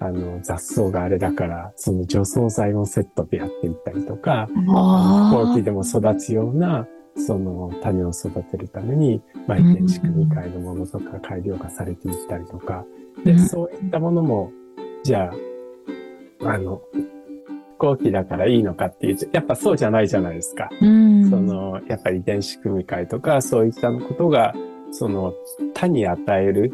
[0.00, 12.84] あ、あの、雑草があれだから、その除草剤もセットでやっていったりとか、あー後期でも育つような、その種を育てるために、まあ、遺伝子組み換えのものとか改良がされていったりとか、
[13.24, 14.52] で、うんそういったものも、
[15.02, 15.32] じゃ
[16.42, 16.82] あ、あの、
[17.78, 20.68] 後期だからいいのかっていうと、やっぱそうじゃないじゃないですか。
[20.80, 21.30] うん。
[21.30, 24.54] その、やっぱり遺伝子組み換えとか、そういったことが、
[24.90, 25.34] その、
[25.74, 26.72] 他に与える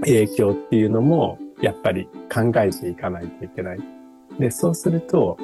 [0.00, 3.78] 影響っていうのも、やっぱり考えていかないといけない。
[4.38, 5.36] で、そうすると、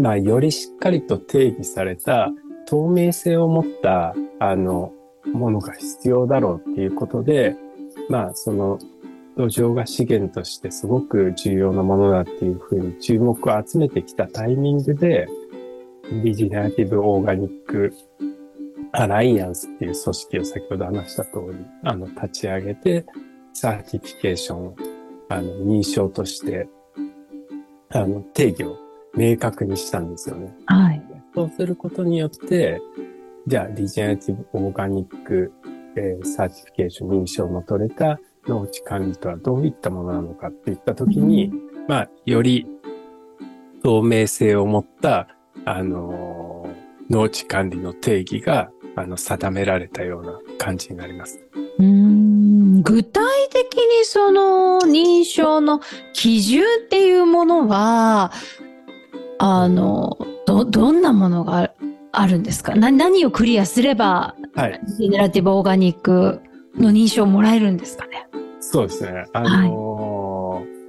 [0.00, 2.30] まあ、よりしっかりと定義された
[2.66, 4.92] 透明性を持った、あの、
[5.32, 7.54] ものが必要だろうっていうことで、
[8.08, 8.78] まあ、その、
[9.36, 15.28] 土壌が資源としてすごく重要なものだっていうふうに注目を集めてきたタイミングで、
[16.24, 17.94] Regenerative Organic
[18.92, 23.04] Alliance っていう組織を先ほど話した通り、あの、立ち上げて、
[23.52, 24.74] certification、
[25.28, 26.68] あの、認証として、
[27.90, 28.76] あの、定義を
[29.14, 30.54] 明確にしたんですよね。
[30.66, 31.02] はい。
[31.34, 32.80] そうすることによって、
[33.46, 35.52] じゃあ、 Regenerative Organic、
[35.96, 41.52] えー certification 認証の取れた農地管理とはどういったものなのかっていったときに、
[41.88, 42.66] まあ、より
[43.82, 45.28] 透明性を持った、
[45.64, 46.50] あのー
[47.10, 51.40] 農地管理の定義が、あの、定められたような感じになります。
[51.78, 55.80] うーん具体的にその認証の
[56.12, 58.30] 基準っていうものは、
[59.42, 61.72] あの、ど、どんなものが
[62.12, 62.74] あるんですか？
[62.74, 64.80] な何をクリアすれば、はい。
[64.98, 66.40] ジェネラティブオーガニック
[66.76, 68.28] の認証をもらえるんですかね？
[68.60, 69.24] そうですね。
[69.32, 70.80] あのー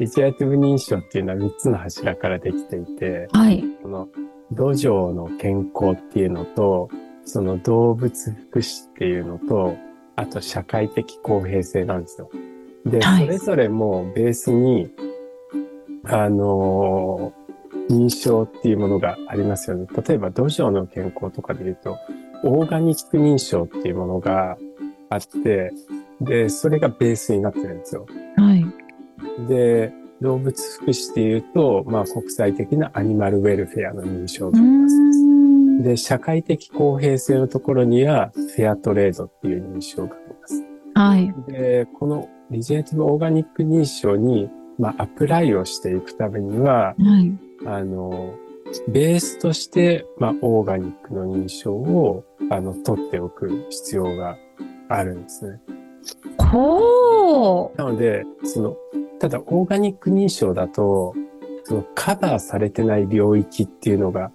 [0.00, 3.62] リジェネラティブ認証っていうのは3つの柱からできていて、はい。
[3.82, 4.08] この
[4.50, 6.88] 土壌の健康っていうのと、
[7.24, 9.76] その動物福祉っていうのと、
[10.16, 12.28] あと社会的公平性なんですよ。
[12.86, 14.90] で、はいそれぞれもベースに、
[16.04, 17.39] あのー
[17.90, 19.86] 認証っていうものがありますよね。
[20.06, 21.98] 例えば土壌の健康とかで言うと、
[22.44, 24.56] オーガニック認証っていうものが
[25.10, 25.72] あって、
[26.20, 28.06] で、それがベースになってるんですよ。
[28.36, 28.64] はい。
[29.48, 34.96] で、動物福祉っていうと、まあ国際的なアニマルウェルフェアの認証うがあります。
[34.96, 35.82] ん。
[35.82, 40.64] で、社会的公平性のところには、フェアトレードっていう認証があります。
[40.94, 41.34] はい。
[41.50, 47.49] で、このリジェネティブオーガニック認証に、まあ、アプライをしていくためには、はい。
[47.66, 48.34] あの、
[48.88, 54.36] ベースとして、まあ、オーガニックの認証を、あの、取っておく必要が
[54.88, 55.60] あるんですね。
[56.36, 57.78] こう。
[57.78, 58.76] なので、その、
[59.18, 61.14] ただ、オーガニック認証だと、
[61.64, 64.30] その、カバーされてない領域っていうのが、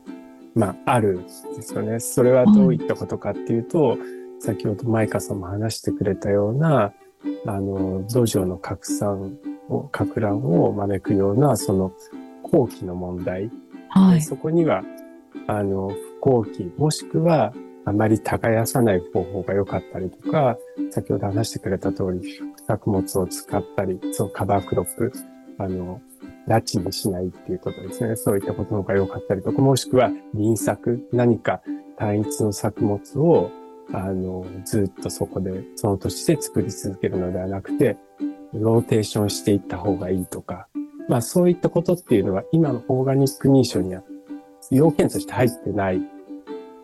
[0.53, 1.99] まあ、あるんですよね。
[1.99, 3.97] それはどういったことかっていうと、
[4.39, 6.93] 先ほどマイカさんも話してくれたような、
[7.45, 9.37] あの、土壌の拡散
[9.69, 11.91] を、拡乱を招くような、その、
[12.51, 13.51] 後期の問題。
[13.89, 14.21] はい。
[14.21, 14.83] そこには、
[15.47, 17.53] あの、不後期、もしくは、
[17.87, 20.57] あまり耕さない方法が良かったりとか、
[20.89, 25.11] 先ほど話してくれた通り、作物を使ったり、そのカバークロップ、
[25.59, 26.01] あの、
[26.47, 28.15] 拉致にしないっていうことですね。
[28.15, 31.61] そういったことの方が良かったりとか、もしくは輪作、何か
[31.97, 33.51] 単一の作物を、
[33.93, 37.97] あの、ずっとそこで、その年で作り続けるのではなくて、
[38.51, 40.67] ローテーションしていった方がいいとか、
[41.07, 44.03] まあそういったことっていうのは今のオーガニック認証には
[44.71, 46.01] 要件として入ってない。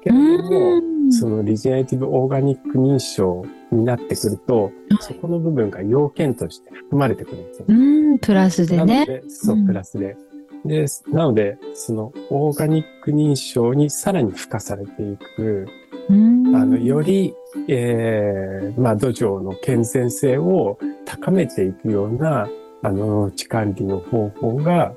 [0.03, 7.65] けれども、うんそのリジェネラティブオーガニック認証になってくると、そこの部分が要件として含まれてくるんですよ。
[7.67, 9.05] うん、プラスでね。
[9.05, 10.15] で、そうう、んプラスで。
[10.63, 15.67] で、なので、そのオーガニック認証にさらに付加されていく、
[16.09, 17.33] うんあの、より、
[17.67, 22.47] えー、まあ、土壌の健全性を高めていくような、
[22.83, 24.93] あの、農地管理の方法が、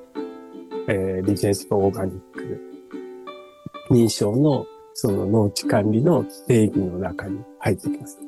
[0.88, 2.60] えー、リジェネティブオーガニック
[3.90, 8.18] 認証の、その農地管理の定義の中に入ってきます。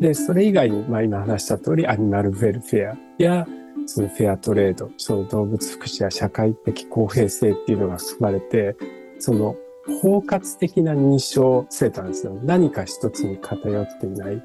[0.00, 3.46] で、それ以外に、まあ、今話した通り、アニマルウェルフェアや、
[3.86, 8.76] そのフェアトレード、その動物福祉や社会的公平性っていうのが含まれて、
[9.18, 9.56] その
[10.02, 12.38] 包括的な認証制度なんですよ。
[12.42, 14.42] 何か一つに偏っていない。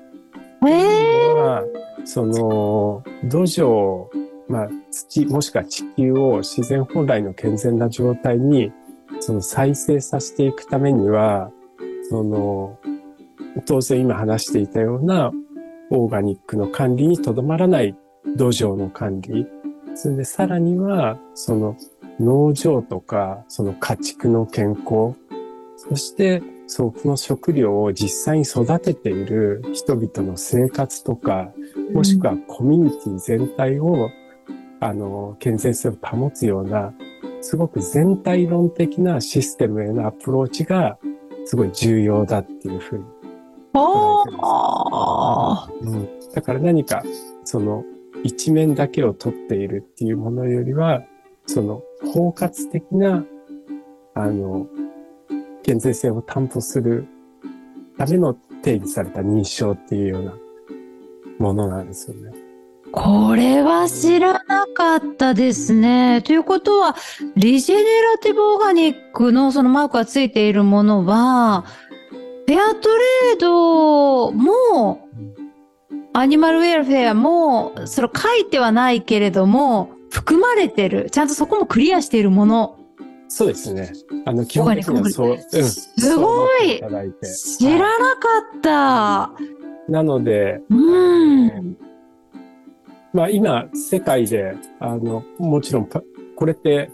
[0.67, 1.63] ええは、
[2.05, 4.07] その、土壌、
[4.51, 8.73] まあ、土、もしくは地球を自然本来の健全な状態に、
[9.21, 11.51] その再生させていくためには、
[12.09, 12.77] その、
[13.65, 15.31] 当然今話していたような
[15.89, 17.95] オーガニックの管理にとどまらない
[18.35, 19.47] 土壌の管理。
[19.95, 21.77] それでさらには、その
[22.19, 25.15] 農場とか、その家畜の健康、
[25.77, 31.51] そして、その食料を実際に育てている人々の生活とか、
[31.93, 34.09] もしくはコミュニティ全体を、
[34.81, 36.93] あの、健全性を保つような、
[37.39, 40.97] すごく全体論的なシステムへのアプローチが、
[41.45, 43.03] すごい重要だっていうふうに
[43.73, 44.23] あ
[45.67, 45.69] あ。
[45.81, 47.03] うん、だから何か、
[47.43, 47.83] その、
[48.23, 51.03] 一面だけを取っているっていうものよりは、
[51.45, 51.81] その、
[52.13, 53.23] 包括的な、
[54.13, 54.67] あの、
[55.63, 57.07] 健全性を担保する
[57.97, 60.33] ための定義された認証っていうような
[61.39, 62.40] ものなんですよね。
[62.91, 66.21] これは知らなかったですね。
[66.23, 66.95] ということは、
[67.35, 71.63] リジェネラティブオーガニックのそのマークがついているものは、
[72.47, 75.07] フェアトレードも、
[76.13, 81.09] アニマルウェルフェアも、それ書いてはないけれども、含まれてる。
[81.11, 82.77] ちゃんとそこもクリアしているもの。
[83.29, 83.93] そうですね。
[84.25, 85.63] あの、基本的にはそう、うん。
[85.63, 86.81] すごい。
[87.23, 88.27] 知らなか
[88.57, 89.31] った。
[89.87, 91.77] なので、うん。
[93.13, 96.01] まあ今、世界で、あの、もちろんパ、
[96.35, 96.89] これって、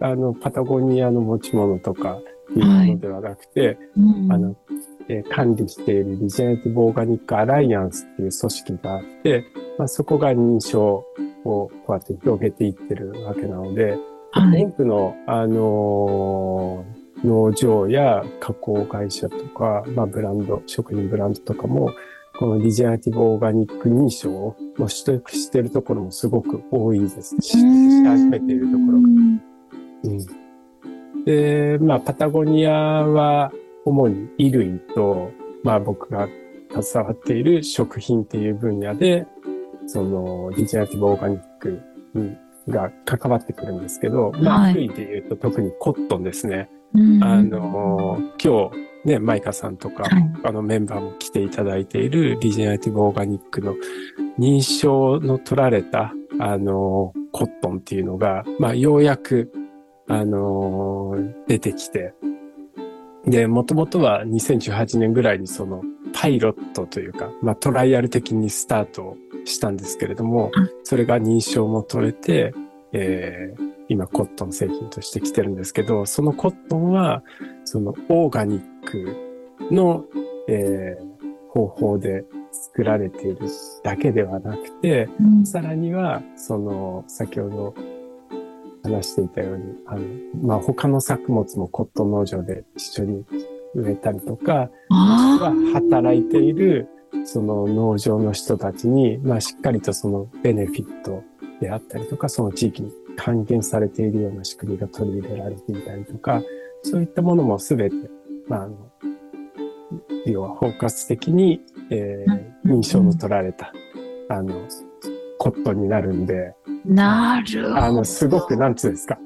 [0.00, 2.18] あの、パタゴニアの持ち物とか
[2.54, 4.56] いうものではなくて、うんあの、
[5.08, 9.44] えー管理しているリジェネティブオーガニックアライアンスっていう組織があって、
[9.78, 11.04] まあそこが認証を
[11.44, 13.96] こうやって広げていってるわけなので、
[14.32, 14.64] はい。
[14.64, 21.90] 多くの、あのー農場や加工会社とか、まあブランド、食品ブランドとかも、
[22.38, 27.56] このリジェネティブオーガニック認証をもう取得しているところもすごく多いですし、し
[28.04, 29.08] 始めているところが。
[30.04, 30.08] う
[31.20, 33.52] ん、で、まあ、パタゴニアは
[33.84, 35.30] 主に衣類と、
[35.62, 36.28] まあ僕が
[36.80, 39.26] 携わっている食品っていう分野で、
[39.86, 41.80] そのリジェネティブオーガニック
[42.14, 42.36] に
[42.68, 44.74] が関わってくるんですけど、まあ、はい。
[44.74, 46.68] 類で言うと特にコットンですね。
[46.94, 47.22] うん。
[47.22, 50.32] あの、今日ね、マイカさんとか、はい。
[50.44, 53.74] あのメンバーも来ていただいているリジェネラティブオーガニックの
[54.38, 59.52] 認証の取られた、あの、コットンっていうのが、まあ、ようやく、
[60.08, 61.16] あの、
[61.46, 62.14] 出てきて、
[63.26, 65.82] で、もともとは2018年ぐらいにその
[66.12, 72.52] パイロットというか、まあ、トライアル的にスタートしたんですけれどもうん、それが認証も取れて、
[72.92, 77.22] えー今コットン製品として来てるんですけど、そのコットンは、
[77.62, 79.16] そのオーガニック
[79.72, 80.04] の、
[80.48, 81.16] えー
[81.56, 82.22] 方法で
[82.64, 83.38] 作られている
[83.82, 85.46] だけではなくて、うん。
[85.46, 87.74] さらには、その、先ほど
[88.82, 90.02] 話していたように、あの、
[90.42, 93.24] まあ、他の作物もコットン農場で一緒に
[93.74, 96.88] 植えたりとか、あは働いている、
[97.24, 101.22] その農場の人たちに、まあ、しっかりとそのベネフィット
[101.60, 106.42] であったりとか、その地域に還元されているような仕組みが取り入れられていたりとか、
[106.82, 107.96] そういったものもすべて、
[108.48, 108.76] まあ、あの、
[110.26, 113.72] 要は包括的に、えー認証の取られた、
[114.28, 114.54] あの、
[115.38, 117.76] コットンになるんで、あ、なるほど。
[117.76, 119.18] あの、すごく、なんつうんですか、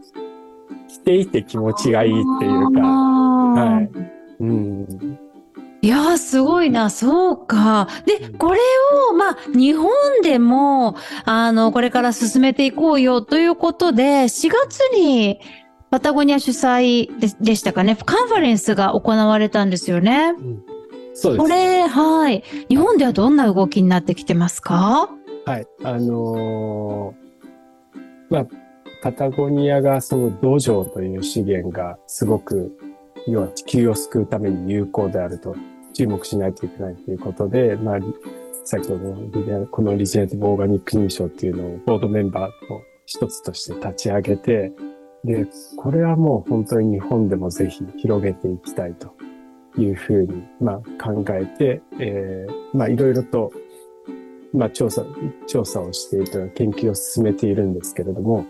[0.88, 3.90] 着ていて気持ちがいいっていうか、ははい。
[4.40, 5.18] うん。
[5.82, 7.88] いやー、すごいな、そうか。
[8.04, 8.60] でうん、これ
[9.10, 9.90] を、まあ、日本
[10.22, 15.40] でも、あの、これから進めていこうよということで、4月に、
[15.90, 20.34] パタゴニア主催ででしたかね、カンファレンスが行われたんですよね。
[21.20, 21.42] そうです。
[21.42, 22.42] これ、はい。
[22.68, 25.10] 日本ではどんな動きになってきてますか？
[25.44, 25.66] はい。
[25.84, 28.46] あのーまあ、
[29.02, 32.72] パタゴニアがその土壌という資源がすごく、
[33.26, 35.56] 要は地球を救うために有効であると
[35.92, 38.06] 注目しないといけないということで、まあ、リ
[38.64, 42.50] 先ほどのこのリジェネティブオーガニック認証っていうのをボードメンバーの
[43.04, 44.72] 一つとして立ち上げて、
[45.24, 45.46] で、
[45.76, 49.12] これはもう本当に日本でもぜひ広げていきたいと
[49.78, 53.52] いうふうに、まあ、考えて、えーまあ、いろいろと、
[54.52, 55.04] まあ、調査、
[55.46, 58.46] 調査をしている研究を進めているんですけれども、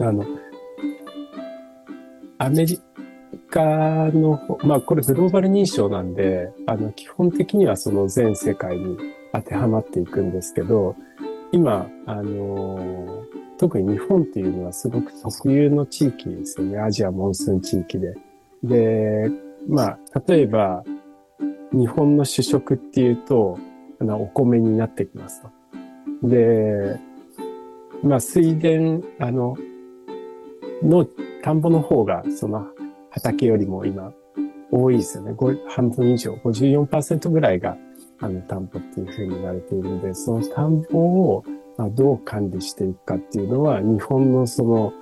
[0.00, 0.24] あの、
[2.38, 2.80] アメリ
[3.50, 8.98] カの、まあ、これグローバル認証なんで、あの、基本的にはその全世界に
[9.32, 10.96] 当てはまっていくんですけど、
[11.52, 13.22] 今、あの
[13.58, 16.78] 特に日本っていうのはすごく特有の地域ですよね。
[16.78, 18.14] アジアモンスーン地域で。
[18.64, 19.30] で、
[19.68, 20.84] まあ、例えば、
[21.72, 23.58] 日本の主食っていうと、
[24.00, 26.28] お米になってきますと。
[26.28, 26.98] で、
[28.02, 28.68] まあ、水田、
[29.24, 29.56] あの、
[30.82, 31.06] の、
[31.42, 32.66] 田んぼの方が、その
[33.10, 34.12] 畑よりも今、
[34.70, 35.36] 多いですよね。
[35.68, 37.76] 半分以上、54%ぐらいが、
[38.20, 41.44] あの、田んぼっていうふうに言われているので、その田んぼを、
[41.76, 44.92] まあ、どう管理していくかっていうのは、日本のその、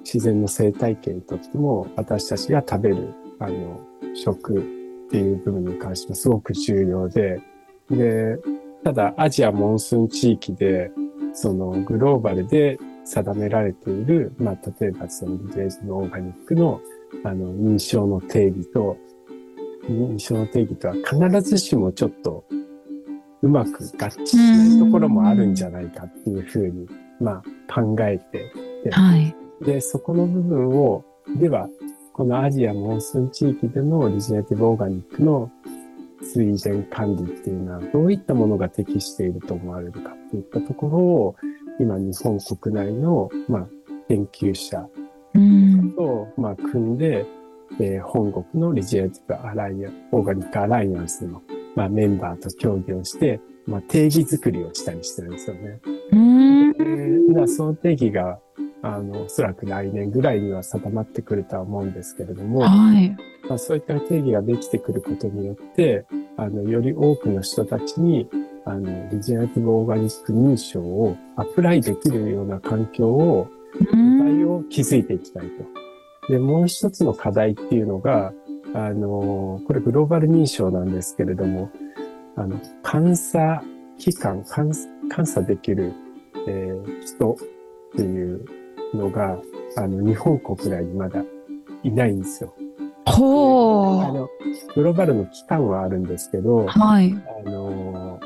[0.00, 3.80] 自然の生態系にとっても、私たちが食べる、あの、
[4.14, 7.40] 食っていう部分に関してはすごく重要で、
[7.90, 8.38] で、
[8.84, 10.90] ただアジアモンスーン地域で、
[11.32, 16.80] そのグローバルで定められている、まあ、例えばそのリベースのオーガニックの、
[17.24, 18.96] あの、認証の定義と、
[19.88, 22.44] 認証の定義とは必ずしもちょっと
[23.42, 26.86] うまく合致しないところもあるんじゃないかっていうふうに、
[27.20, 28.52] まあ、考えて、
[28.90, 29.34] はい。
[29.64, 31.04] で、そこの部分を、
[31.36, 31.68] では、
[32.20, 35.50] このアジアモンスーン地域でのリジネティブオーガニックの
[36.20, 41.36] 水田管理っていうのはどういったものが適していると思われるかっていったところを、
[41.80, 43.68] 今日本国内の、まあ、
[44.08, 44.86] 研究者
[45.32, 45.94] うん。
[45.94, 47.24] と、まあ、組んで、
[47.80, 51.40] えー本国のリジネティブアライアン、オーガニックアライアンスの、
[51.74, 55.80] まあ、メンバーと協議をして、まあ、定義作りをしたりしてるんですよね。
[56.12, 56.68] うん。
[56.68, 58.40] えーだからその定義が、
[58.82, 63.16] あの、おそらく来年ぐらいには定まってくるとは思うんですけれども、はい。
[63.48, 66.06] まあ、そういった定義ができてくることによって、
[66.36, 68.28] あの、より多くの人たちに、
[68.64, 76.32] あの、リジェネティブオーガニック認証をアプライできるような環境を、うん土台を築いていきたいと。
[76.32, 78.32] で、もう一つの課題っていうのが、
[78.74, 81.70] あの、これグローバル認証なんですけれども、
[82.36, 82.60] あの、
[82.90, 83.62] 監査
[83.98, 84.72] 機関、監
[85.08, 85.92] 監査できる、
[86.48, 87.36] えー人っ
[87.96, 88.44] ていう
[88.94, 89.38] のが、
[89.76, 91.22] あの、日本国内にまだ
[91.82, 92.54] いないんですよ。
[93.06, 94.00] ほう。
[94.00, 94.28] あの、
[94.74, 97.14] グローバルの機関はあるんですけど、はい。
[97.46, 98.20] あの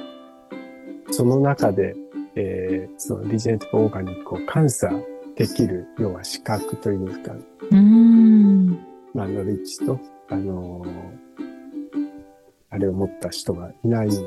[1.11, 1.95] その中で、
[2.35, 4.91] えーそのリジェネティブオーガニックを監査
[5.37, 7.35] できる、要は資格というか、
[7.71, 8.71] うん。
[9.15, 9.99] まあ、ノリッジと、
[10.31, 10.85] あの
[12.71, 14.23] あれを持った人がいないよ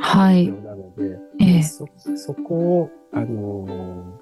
[0.00, 0.48] はい。
[0.48, 1.62] うなので、ええ。
[1.62, 1.86] そ、
[2.16, 4.18] そこを、あの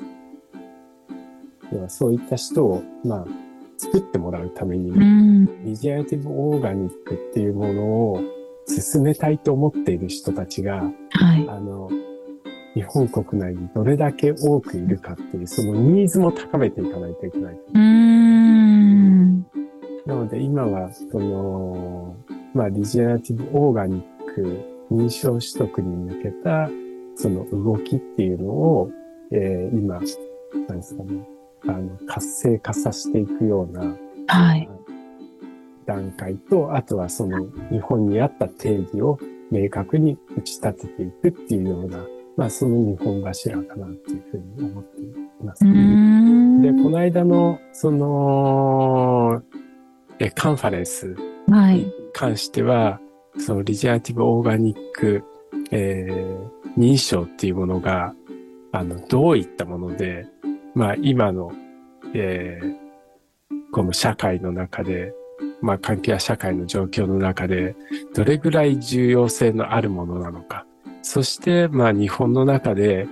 [1.72, 3.24] 要はそういった人を、まあ、
[3.78, 5.64] 作ってもらうために、うん。
[5.64, 8.20] リジェネラティブオーガニックっていうものを
[8.66, 11.48] 進めたいと思っている人たちが、はい。
[11.48, 11.90] あの、
[12.74, 17.54] 日本国内にどれだけ多くいるかっていう、そのニーズも高めていかないといけない。
[17.54, 19.40] うーん。
[20.06, 22.16] なので今は、その、
[22.54, 24.02] まあ、リジェネラティブオーガニッ
[24.34, 24.60] ク
[24.90, 26.68] 認証取得に向けた、
[27.16, 28.90] その動きっていうのを、
[29.32, 30.00] えー今、
[30.68, 31.26] なんですかね、
[31.66, 33.94] あの、活性化させていくような
[34.26, 34.68] はい。
[35.86, 39.18] 段階と、あとはその日本に合った定義を
[39.50, 41.98] 明確に打ち立てていくっていうような、
[42.36, 45.64] まあその日本柱かなっていうふうに思っています。
[45.64, 46.62] うーん。
[46.62, 49.42] で、この間の、その、
[50.18, 51.16] え、カンファレンス
[51.48, 51.92] はいに。
[52.12, 53.00] 関しては、
[53.38, 55.24] そのリジェネラティブオーガニック、
[55.70, 58.14] えー認証っていうものが、
[58.72, 60.26] あの、どういったもので、
[60.74, 61.52] まあ今の、
[62.14, 62.90] えー
[63.72, 65.12] この社会の中で、
[65.60, 67.76] まあ関係や社会の状況の中で、
[68.14, 70.66] どれぐらい重要性のあるものなのか。
[71.02, 73.06] そして、まあ日本の中で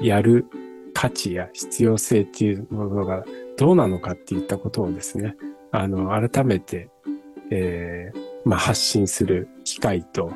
[0.00, 0.46] やる
[0.94, 3.24] 価値や必要性っていうものが
[3.56, 5.36] どうなのかっていったことをですね、
[5.70, 6.88] あの、改めて、
[7.50, 10.32] えーまあ、発信する機会と、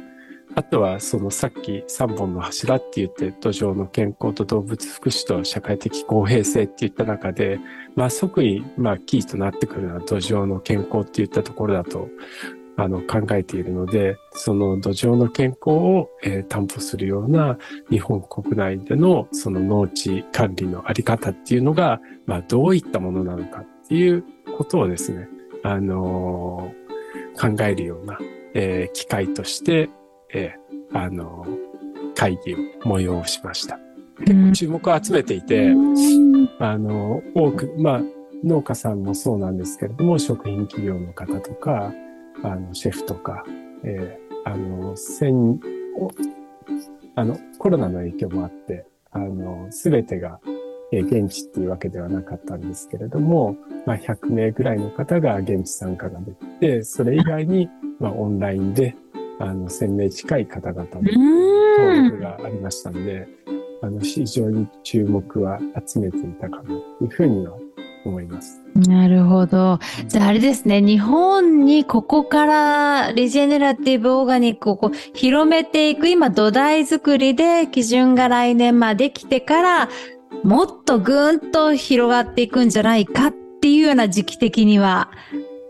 [0.57, 7.59] あとはそのさっき3本の柱って言って土壌の健康と動物福祉と社会的公平性って言った中で、
[7.97, 12.09] まあ即にまあキーとなってくるのは土壌の健康って言ったところだと
[12.77, 17.59] あの考えているので、その土壌の健康を、えー担保するような
[17.91, 24.25] 日本国内でのその農地管理のあり方っていうのが、まあどういったものなのかっていう
[24.57, 25.29] ことをですね、
[25.65, 26.85] あのー
[27.37, 28.19] 考えるような、
[28.55, 29.91] えー機会として、
[30.35, 31.75] えーあのー
[32.17, 33.79] 会議を催しました。
[34.21, 35.73] 結構注目を集めていて、
[36.61, 38.03] あの、多く、まあ、
[38.45, 41.93] 農家さんもそうなんですけれども、食品企業の方とか、
[42.45, 43.45] あの、シェフとか、
[43.83, 45.61] えーあの、戦、
[45.99, 46.11] お
[47.17, 50.39] あの、コロナの影響もあって、あの、すべてが、
[50.93, 53.57] えー現地っていうわけではなかったんですけれども、
[53.87, 57.69] まあ、100名ぐらいの方が現地参加ができて、それ以外に、
[57.99, 58.95] まあ、オンラインで、
[59.41, 61.03] あの、1000名近い方々のう
[61.79, 62.05] 登。
[62.11, 63.29] 録がありましたので、
[63.83, 67.55] あの、非常に注目は集めていたかなというふうには
[68.05, 68.63] 思います。
[68.75, 69.79] なるほど。
[70.07, 79.89] じゃああれですね、日本にここからリジェネラティブオーガニックをこう広めていく、今土台作りで基準が来年まで来てから、
[80.43, 85.11] もっとぐんと広がっていくんじゃないかっていうような時期的には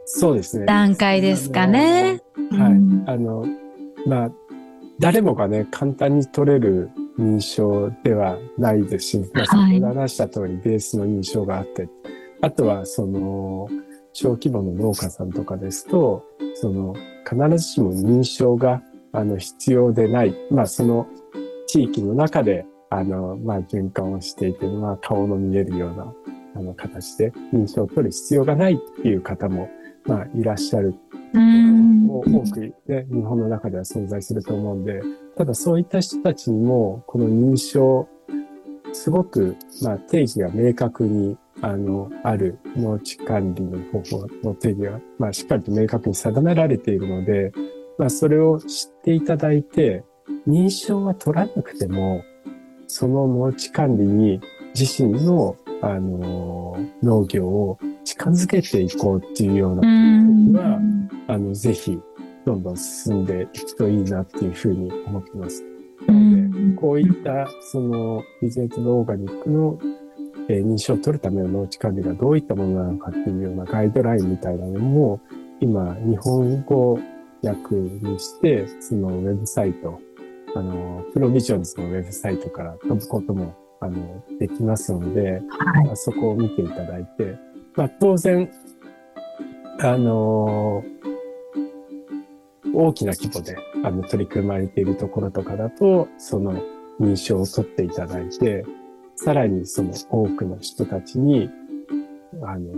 [0.07, 0.67] そうですね。
[0.67, 2.24] 段階ですかね。
[2.55, 2.73] はい。
[2.73, 3.47] うんあの、
[4.07, 4.31] まあ、
[4.99, 11.89] 誰もがね、簡単に取れる認証ではないですし、まあ、先はいほど話した通り、ベースの認証があって、
[12.41, 13.69] あとは、その、
[14.13, 16.25] 小規模の農家さんとかですと、
[16.55, 16.95] その、
[17.29, 18.83] 必ずしも認証が、
[19.13, 21.07] あの、必要でない、まあ、その、
[21.67, 26.13] 地域の中で、あの、まあ、循環をしていて、まあ、顔の見えるような、
[26.57, 29.69] あの、形で認証を取る必要がないっていう方も、
[30.07, 35.03] まあ、いらっしゃるうんも多く、ね、日本の中では存在すると思うんで、
[35.37, 38.09] ただそういった人たちにも、この認証、
[38.93, 47.53] すごく、まあ、定義が明確に、あの、ある農地管理の方法の定義が、まあ、しっかりと明確に定められているので、
[47.99, 50.05] まあ、それを知っていただいて、
[50.47, 52.23] 認証は取らなくても、
[52.87, 54.41] その農地管理に
[54.79, 60.81] 自身の、あの、農業を近づけていこうっていうようなうんは
[61.29, 61.99] あの、ぜひ、
[62.45, 65.65] どんどん進んでいくといいなっていうふうに思ってます。
[66.07, 69.79] うなので、んこういった、その、ビジネスオーガニックの、
[70.49, 75.21] えー認証を取るための農地管理がどういったものなのかっていうようなガイドラインみたいなのも、
[75.61, 76.99] 今、日本語
[77.43, 79.99] 訳にして、そのウェブサイト、
[80.55, 87.37] あの、プロビジョンズのウェブサイトから飛ぶことも、あの、できますので、はいまあそこを見ていただいて、
[87.75, 88.51] まあ当然、
[89.81, 90.85] あの
[92.73, 96.63] 大きな規模であの取り組まれているところとかだと、その
[97.01, 98.65] 認証を取っていただいて、
[99.17, 101.51] さらにその多くの人たちに、
[102.43, 102.75] あの、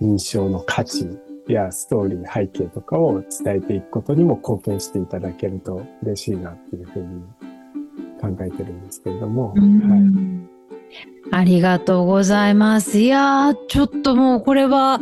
[0.00, 7.22] 認証の価値やストーリー、背景とかを伝えていくことにも貢献していただけると嬉しいなっていうふうに
[8.20, 10.47] 考えてるんですけれども、うはい。
[11.30, 12.98] ありがとうございます。
[12.98, 15.00] いやー、ちょっともうこれは、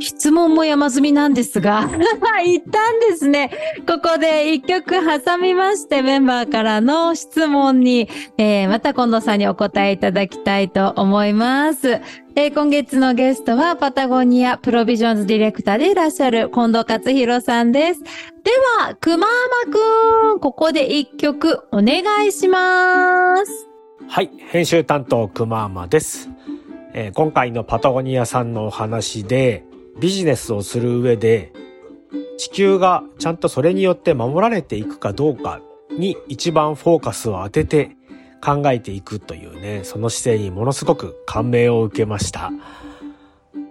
[0.00, 1.88] 質問も山積みなんですが、
[2.44, 3.50] 一旦ですね、
[3.86, 8.08] ここで一曲挟みましてメンバーからの質問に、
[8.38, 12.00] えー、また近藤さんにお答えいただきたいと思います。
[12.34, 18.00] えー、今月のゲストはパタゴニアプロビジョンズディレクターでいらっしゃる近藤克弘さんです。
[18.02, 18.06] で
[18.80, 19.30] は、くまー
[19.66, 23.75] まくん、ここで一曲お願いします。
[24.08, 26.30] はい、編集担当くまーまです。
[26.94, 29.64] えー、今回のパタゴニアさんのお話で、
[30.00, 31.52] ビジネスをする上で、
[32.38, 37.96] 地球がちゃんとそれによって守られていくかどうかに一番フォーカスを当てて
[38.42, 42.52] 考えていくというね、その姿勢にものすごく感銘を受けました。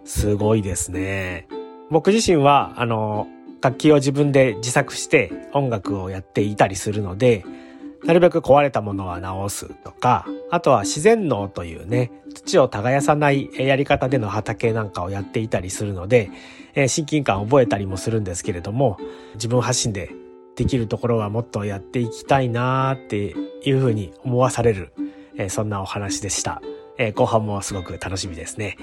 [0.03, 1.47] すごいですね。
[1.89, 3.27] 僕自身は、あの、
[3.61, 7.43] 楽器を自分で自作して音楽をやっていたりするので、
[8.05, 16.29] なるべく壊れたものは直すとか、あとは自然農というね、土を耕さないやり方での畑なんかをやっていたりするので、
[16.75, 18.97] え親近感を覚えたりもするんですけれども、
[19.33, 20.11] 自分発信で
[20.55, 23.35] できるところはもっとやっていきたいなーって
[23.67, 24.93] いうふうに思わされる、
[25.37, 26.61] えそんなお話でした。
[26.97, 28.77] え後半もすごく楽しみですね。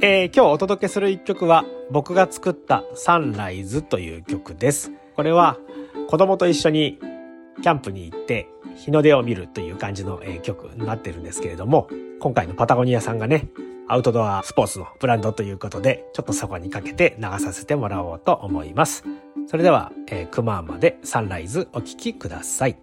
[0.00, 4.90] えー、今日お届けする一曲は僕が作ったサンライズという曲です。
[5.14, 5.58] これは
[6.08, 6.98] 子供と一緒に
[7.60, 8.48] キャンプに行って
[8.82, 13.48] 日の出を見るという感じの、え曲になってるんですけれども、今回のパタゴニアさんがね、
[13.86, 19.04] アウトドアスポーツのブランドということで、ちょっとそこにかけて流させてもらおうと思います。
[19.46, 22.76] それでは、えー、クマーマでサンライズお聴きください。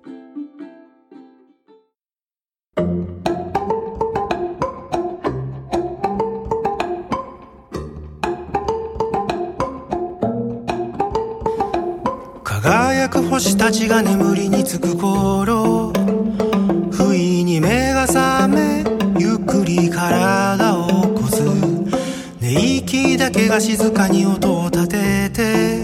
[12.44, 15.59] 輝く星たちが眠りにつく頃
[23.50, 25.82] が静かに音を立てて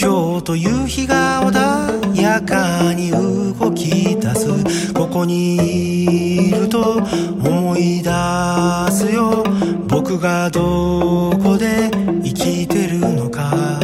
[0.00, 4.92] 今日という日が穏やかに動き出す。
[4.92, 7.02] ここにいると
[7.42, 8.10] 思い出
[8.92, 9.42] すよ。
[9.88, 11.90] 僕がどこで
[12.22, 13.80] 生きてるのか。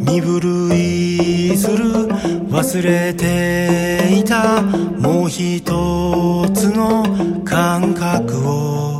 [0.00, 2.08] 身震いする。
[2.48, 4.62] 忘れていた。
[4.62, 5.60] もう一
[6.54, 7.04] つの
[7.44, 8.93] 感覚を。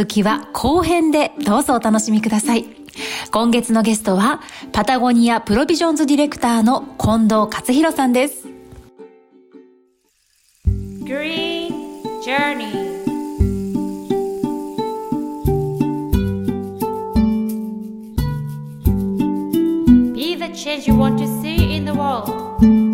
[0.00, 2.64] 続きは後編でどうぞお楽しみください。
[3.30, 4.40] 今月のゲストは、
[4.72, 8.48] パタゴニアプロビジョンズディレクターの近藤克弘さんです。
[11.04, 13.04] Green Journey
[20.14, 22.89] Be the change you want to see in the world.